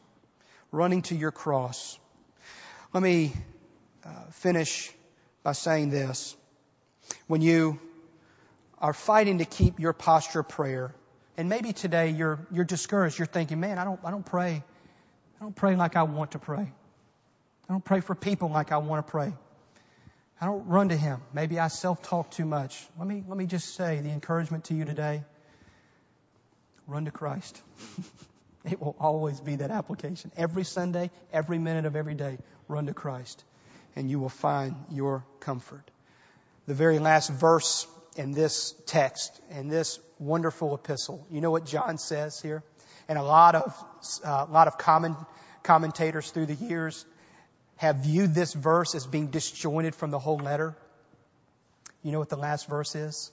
running 0.71 1.01
to 1.03 1.15
your 1.15 1.31
cross. 1.31 1.99
Let 2.93 3.03
me 3.03 3.33
uh, 4.05 4.09
finish 4.31 4.91
by 5.43 5.51
saying 5.51 5.89
this. 5.89 6.35
When 7.27 7.41
you 7.41 7.79
are 8.79 8.93
fighting 8.93 9.39
to 9.39 9.45
keep 9.45 9.79
your 9.79 9.93
posture 9.93 10.41
of 10.41 10.49
prayer, 10.49 10.93
and 11.37 11.49
maybe 11.49 11.73
today 11.73 12.09
you're, 12.09 12.45
you're 12.51 12.65
discouraged, 12.65 13.17
you're 13.17 13.25
thinking, 13.25 13.59
man, 13.59 13.77
I 13.77 13.83
don't, 13.83 13.99
I 14.03 14.11
don't 14.11 14.25
pray. 14.25 14.63
I 15.39 15.43
don't 15.43 15.55
pray 15.55 15.75
like 15.75 15.95
I 15.95 16.03
want 16.03 16.31
to 16.31 16.39
pray. 16.39 16.71
I 17.69 17.73
don't 17.73 17.83
pray 17.83 18.01
for 18.01 18.13
people 18.13 18.49
like 18.49 18.71
I 18.71 18.77
want 18.77 19.05
to 19.05 19.11
pray. 19.11 19.33
I 20.39 20.45
don't 20.45 20.67
run 20.67 20.89
to 20.89 20.97
Him. 20.97 21.21
Maybe 21.33 21.59
I 21.59 21.69
self-talk 21.69 22.31
too 22.31 22.45
much. 22.45 22.85
Let 22.99 23.07
me, 23.07 23.23
let 23.27 23.37
me 23.37 23.45
just 23.45 23.75
say 23.75 23.99
the 24.01 24.09
encouragement 24.09 24.65
to 24.65 24.73
you 24.73 24.85
today. 24.85 25.23
Run 26.85 27.05
to 27.05 27.11
Christ. 27.11 27.61
it 28.65 28.81
will 28.81 28.95
always 28.99 29.39
be 29.39 29.55
that 29.57 29.71
application. 29.71 30.31
Every 30.35 30.65
Sunday, 30.65 31.11
every 31.31 31.57
minute 31.57 31.85
of 31.85 31.95
every 31.95 32.15
day, 32.15 32.37
run 32.67 32.87
to 32.87 32.93
Christ 32.93 33.43
and 33.95 34.09
you 34.09 34.19
will 34.19 34.29
find 34.29 34.75
your 34.91 35.25
comfort. 35.39 35.89
The 36.67 36.73
very 36.73 36.99
last 36.99 37.29
verse 37.29 37.87
in 38.15 38.31
this 38.31 38.73
text, 38.85 39.39
in 39.49 39.67
this 39.67 39.99
wonderful 40.19 40.75
epistle, 40.75 41.25
you 41.29 41.41
know 41.41 41.51
what 41.51 41.65
John 41.65 41.97
says 41.97 42.41
here? 42.41 42.63
And 43.07 43.17
a 43.17 43.23
lot 43.23 43.55
of, 43.55 43.85
uh, 44.23 44.45
a 44.47 44.51
lot 44.51 44.67
of 44.67 44.77
common 44.77 45.15
commentators 45.63 46.31
through 46.31 46.45
the 46.45 46.55
years 46.55 47.05
have 47.77 47.97
viewed 47.97 48.33
this 48.33 48.53
verse 48.53 48.95
as 48.95 49.05
being 49.05 49.27
disjointed 49.27 49.95
from 49.95 50.11
the 50.11 50.19
whole 50.19 50.37
letter. 50.37 50.75
You 52.01 52.11
know 52.11 52.19
what 52.19 52.29
the 52.29 52.37
last 52.37 52.69
verse 52.69 52.95
is? 52.95 53.31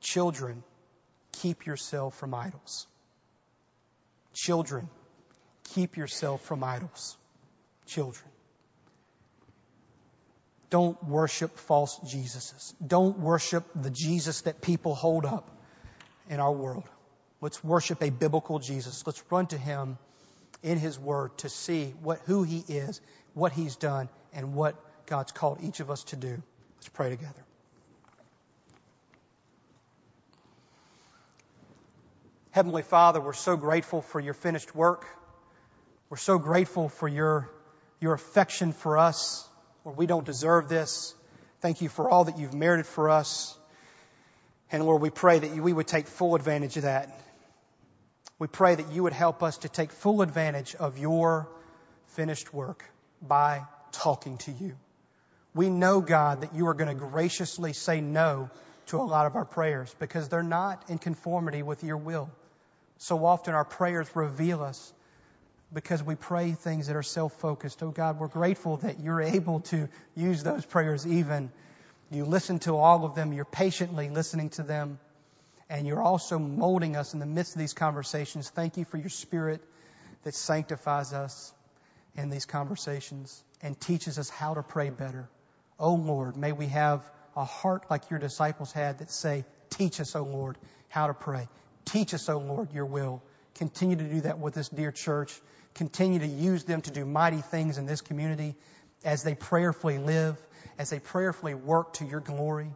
Children, 0.00 0.62
keep 1.32 1.66
yourself 1.66 2.16
from 2.18 2.34
idols. 2.34 2.86
Children, 4.32 4.88
keep 5.74 5.96
yourself 5.96 6.42
from 6.42 6.64
idols. 6.64 7.16
Children. 7.86 8.33
Don't 10.74 11.00
worship 11.04 11.56
false 11.56 12.00
Jesuses. 12.00 12.74
Don't 12.84 13.20
worship 13.20 13.64
the 13.76 13.90
Jesus 13.90 14.40
that 14.40 14.60
people 14.60 14.96
hold 14.96 15.24
up 15.24 15.48
in 16.28 16.40
our 16.40 16.50
world. 16.50 16.82
Let's 17.40 17.62
worship 17.62 18.02
a 18.02 18.10
biblical 18.10 18.58
Jesus. 18.58 19.06
Let's 19.06 19.22
run 19.30 19.46
to 19.46 19.56
Him 19.56 19.98
in 20.64 20.78
His 20.78 20.98
Word 20.98 21.38
to 21.38 21.48
see 21.48 21.94
what, 22.02 22.22
who 22.26 22.42
He 22.42 22.64
is 22.66 23.00
what 23.34 23.52
He's 23.52 23.76
done, 23.76 24.08
and 24.32 24.56
what 24.56 24.74
God's 25.06 25.30
called 25.30 25.58
each 25.62 25.78
of 25.78 25.92
us 25.92 26.02
to 26.06 26.16
do. 26.16 26.42
Let's 26.76 26.88
pray 26.88 27.10
together. 27.10 27.44
Heavenly 32.50 32.82
Father, 32.82 33.20
we're 33.20 33.32
so 33.32 33.56
grateful 33.56 34.02
for 34.02 34.18
your 34.18 34.34
finished 34.34 34.74
work. 34.74 35.06
We're 36.10 36.16
so 36.16 36.40
grateful 36.40 36.88
for 36.88 37.06
your, 37.06 37.48
your 38.00 38.14
affection 38.14 38.72
for 38.72 38.98
us, 38.98 39.48
where 39.84 39.94
we 39.94 40.06
don't 40.06 40.26
deserve 40.26 40.68
this. 40.68 41.14
Thank 41.60 41.80
you 41.82 41.88
for 41.88 42.10
all 42.10 42.24
that 42.24 42.38
you've 42.38 42.54
merited 42.54 42.86
for 42.86 43.10
us. 43.10 43.56
And 44.72 44.84
Lord, 44.84 45.00
we 45.00 45.10
pray 45.10 45.38
that 45.38 45.52
we 45.52 45.72
would 45.72 45.86
take 45.86 46.08
full 46.08 46.34
advantage 46.34 46.76
of 46.76 46.82
that. 46.82 47.16
We 48.38 48.48
pray 48.48 48.74
that 48.74 48.90
you 48.92 49.04
would 49.04 49.12
help 49.12 49.42
us 49.42 49.58
to 49.58 49.68
take 49.68 49.92
full 49.92 50.22
advantage 50.22 50.74
of 50.74 50.98
your 50.98 51.48
finished 52.08 52.52
work 52.52 52.84
by 53.22 53.62
talking 53.92 54.38
to 54.38 54.52
you. 54.52 54.74
We 55.54 55.70
know, 55.70 56.00
God, 56.00 56.40
that 56.40 56.54
you 56.54 56.66
are 56.66 56.74
going 56.74 56.88
to 56.88 57.06
graciously 57.06 57.74
say 57.74 58.00
no 58.00 58.50
to 58.86 58.96
a 58.96 59.04
lot 59.04 59.26
of 59.26 59.36
our 59.36 59.44
prayers 59.44 59.94
because 59.98 60.28
they're 60.28 60.42
not 60.42 60.82
in 60.88 60.98
conformity 60.98 61.62
with 61.62 61.84
your 61.84 61.96
will. 61.96 62.30
So 62.98 63.24
often 63.24 63.54
our 63.54 63.64
prayers 63.64 64.08
reveal 64.14 64.62
us 64.62 64.92
because 65.74 66.02
we 66.02 66.14
pray 66.14 66.52
things 66.52 66.86
that 66.86 66.96
are 66.96 67.02
self-focused. 67.02 67.82
Oh 67.82 67.90
God, 67.90 68.20
we're 68.20 68.28
grateful 68.28 68.76
that 68.78 69.00
you're 69.00 69.20
able 69.20 69.60
to 69.60 69.88
use 70.14 70.42
those 70.42 70.64
prayers 70.64 71.06
even. 71.06 71.50
You 72.10 72.24
listen 72.24 72.60
to 72.60 72.76
all 72.76 73.04
of 73.04 73.14
them. 73.14 73.32
You're 73.32 73.44
patiently 73.44 74.08
listening 74.08 74.50
to 74.50 74.62
them. 74.62 75.00
And 75.68 75.86
you're 75.86 76.02
also 76.02 76.38
molding 76.38 76.94
us 76.94 77.14
in 77.14 77.20
the 77.20 77.26
midst 77.26 77.54
of 77.54 77.58
these 77.58 77.72
conversations. 77.72 78.48
Thank 78.50 78.76
you 78.76 78.84
for 78.84 78.98
your 78.98 79.08
spirit 79.08 79.62
that 80.22 80.34
sanctifies 80.34 81.12
us 81.12 81.52
in 82.16 82.30
these 82.30 82.44
conversations 82.44 83.42
and 83.60 83.78
teaches 83.80 84.18
us 84.18 84.28
how 84.28 84.54
to 84.54 84.62
pray 84.62 84.90
better. 84.90 85.28
Oh 85.78 85.94
Lord, 85.94 86.36
may 86.36 86.52
we 86.52 86.66
have 86.66 87.02
a 87.36 87.44
heart 87.44 87.86
like 87.90 88.10
your 88.10 88.20
disciples 88.20 88.70
had 88.70 88.98
that 88.98 89.10
say, 89.10 89.44
teach 89.70 90.00
us, 90.00 90.14
oh 90.14 90.22
Lord, 90.22 90.56
how 90.88 91.08
to 91.08 91.14
pray. 91.14 91.48
Teach 91.84 92.14
us, 92.14 92.28
oh 92.28 92.38
Lord, 92.38 92.72
your 92.72 92.86
will. 92.86 93.22
Continue 93.54 93.96
to 93.96 94.04
do 94.04 94.20
that 94.22 94.38
with 94.38 94.54
this 94.54 94.68
dear 94.68 94.90
church. 94.90 95.32
Continue 95.74 96.20
to 96.20 96.26
use 96.26 96.64
them 96.64 96.82
to 96.82 96.90
do 96.90 97.04
mighty 97.04 97.40
things 97.40 97.78
in 97.78 97.86
this 97.86 98.00
community 98.00 98.54
as 99.04 99.22
they 99.22 99.34
prayerfully 99.34 99.98
live, 99.98 100.36
as 100.78 100.90
they 100.90 100.98
prayerfully 100.98 101.54
work 101.54 101.94
to 101.94 102.04
your 102.04 102.20
glory. 102.20 102.70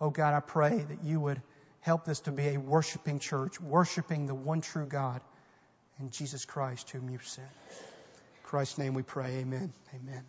Oh 0.00 0.10
God, 0.10 0.34
I 0.34 0.40
pray 0.40 0.78
that 0.78 1.04
you 1.04 1.20
would 1.20 1.40
help 1.80 2.04
this 2.04 2.20
to 2.20 2.32
be 2.32 2.48
a 2.48 2.58
worshiping 2.58 3.18
church, 3.18 3.60
worshiping 3.60 4.26
the 4.26 4.34
one 4.34 4.60
true 4.60 4.86
God 4.86 5.20
and 5.98 6.10
Jesus 6.10 6.44
Christ 6.44 6.90
whom 6.90 7.10
you've 7.10 7.26
sent. 7.26 7.48
Christ's 8.42 8.78
name 8.78 8.94
we 8.94 9.02
pray. 9.02 9.38
Amen. 9.38 9.72
Amen. 9.94 10.24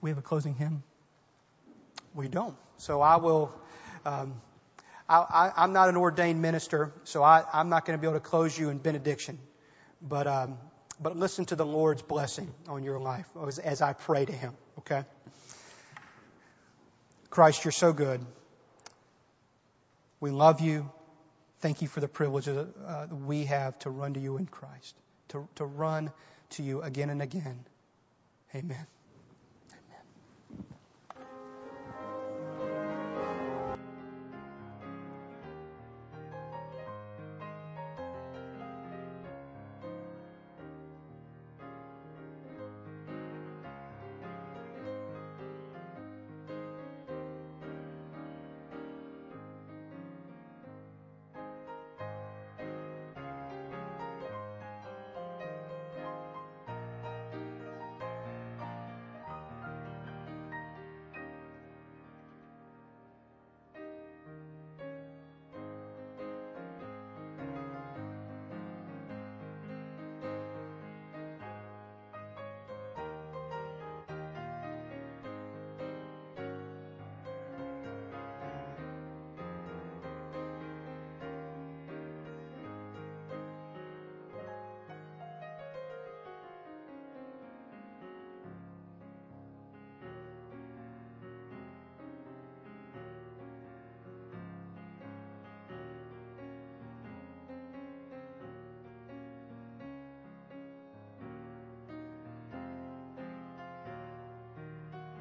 We 0.00 0.10
have 0.10 0.18
a 0.18 0.22
closing 0.22 0.54
hymn? 0.54 0.82
We 2.14 2.28
don't. 2.28 2.56
So 2.80 3.00
I 3.00 3.16
will. 3.16 3.52
Um, 4.04 4.40
I, 5.08 5.52
am 5.56 5.72
not 5.72 5.88
an 5.88 5.96
ordained 5.96 6.40
minister, 6.40 6.92
so 7.02 7.22
I, 7.24 7.44
am 7.52 7.68
not 7.68 7.84
going 7.84 7.98
to 7.98 8.00
be 8.00 8.06
able 8.06 8.20
to 8.20 8.24
close 8.24 8.56
you 8.56 8.70
in 8.70 8.78
benediction. 8.78 9.40
But 10.00 10.28
um, 10.28 10.56
but 11.00 11.16
listen 11.16 11.46
to 11.46 11.56
the 11.56 11.66
Lord's 11.66 12.02
blessing 12.02 12.52
on 12.68 12.84
your 12.84 13.00
life 13.00 13.26
as, 13.46 13.58
as 13.58 13.82
I 13.82 13.92
pray 13.92 14.24
to 14.24 14.32
Him. 14.32 14.54
Okay. 14.78 15.02
Christ, 17.28 17.64
you're 17.64 17.72
so 17.72 17.92
good. 17.92 18.24
We 20.20 20.30
love 20.30 20.60
you. 20.60 20.90
Thank 21.60 21.82
you 21.82 21.88
for 21.88 22.00
the 22.00 22.08
privilege 22.08 22.46
that 22.46 22.68
uh, 22.86 23.06
we 23.26 23.44
have 23.44 23.78
to 23.80 23.90
run 23.90 24.14
to 24.14 24.20
you 24.20 24.36
in 24.36 24.46
Christ, 24.46 24.94
to, 25.28 25.48
to 25.56 25.64
run 25.64 26.12
to 26.50 26.62
you 26.62 26.82
again 26.82 27.10
and 27.10 27.20
again. 27.20 27.64
Amen. 28.54 28.86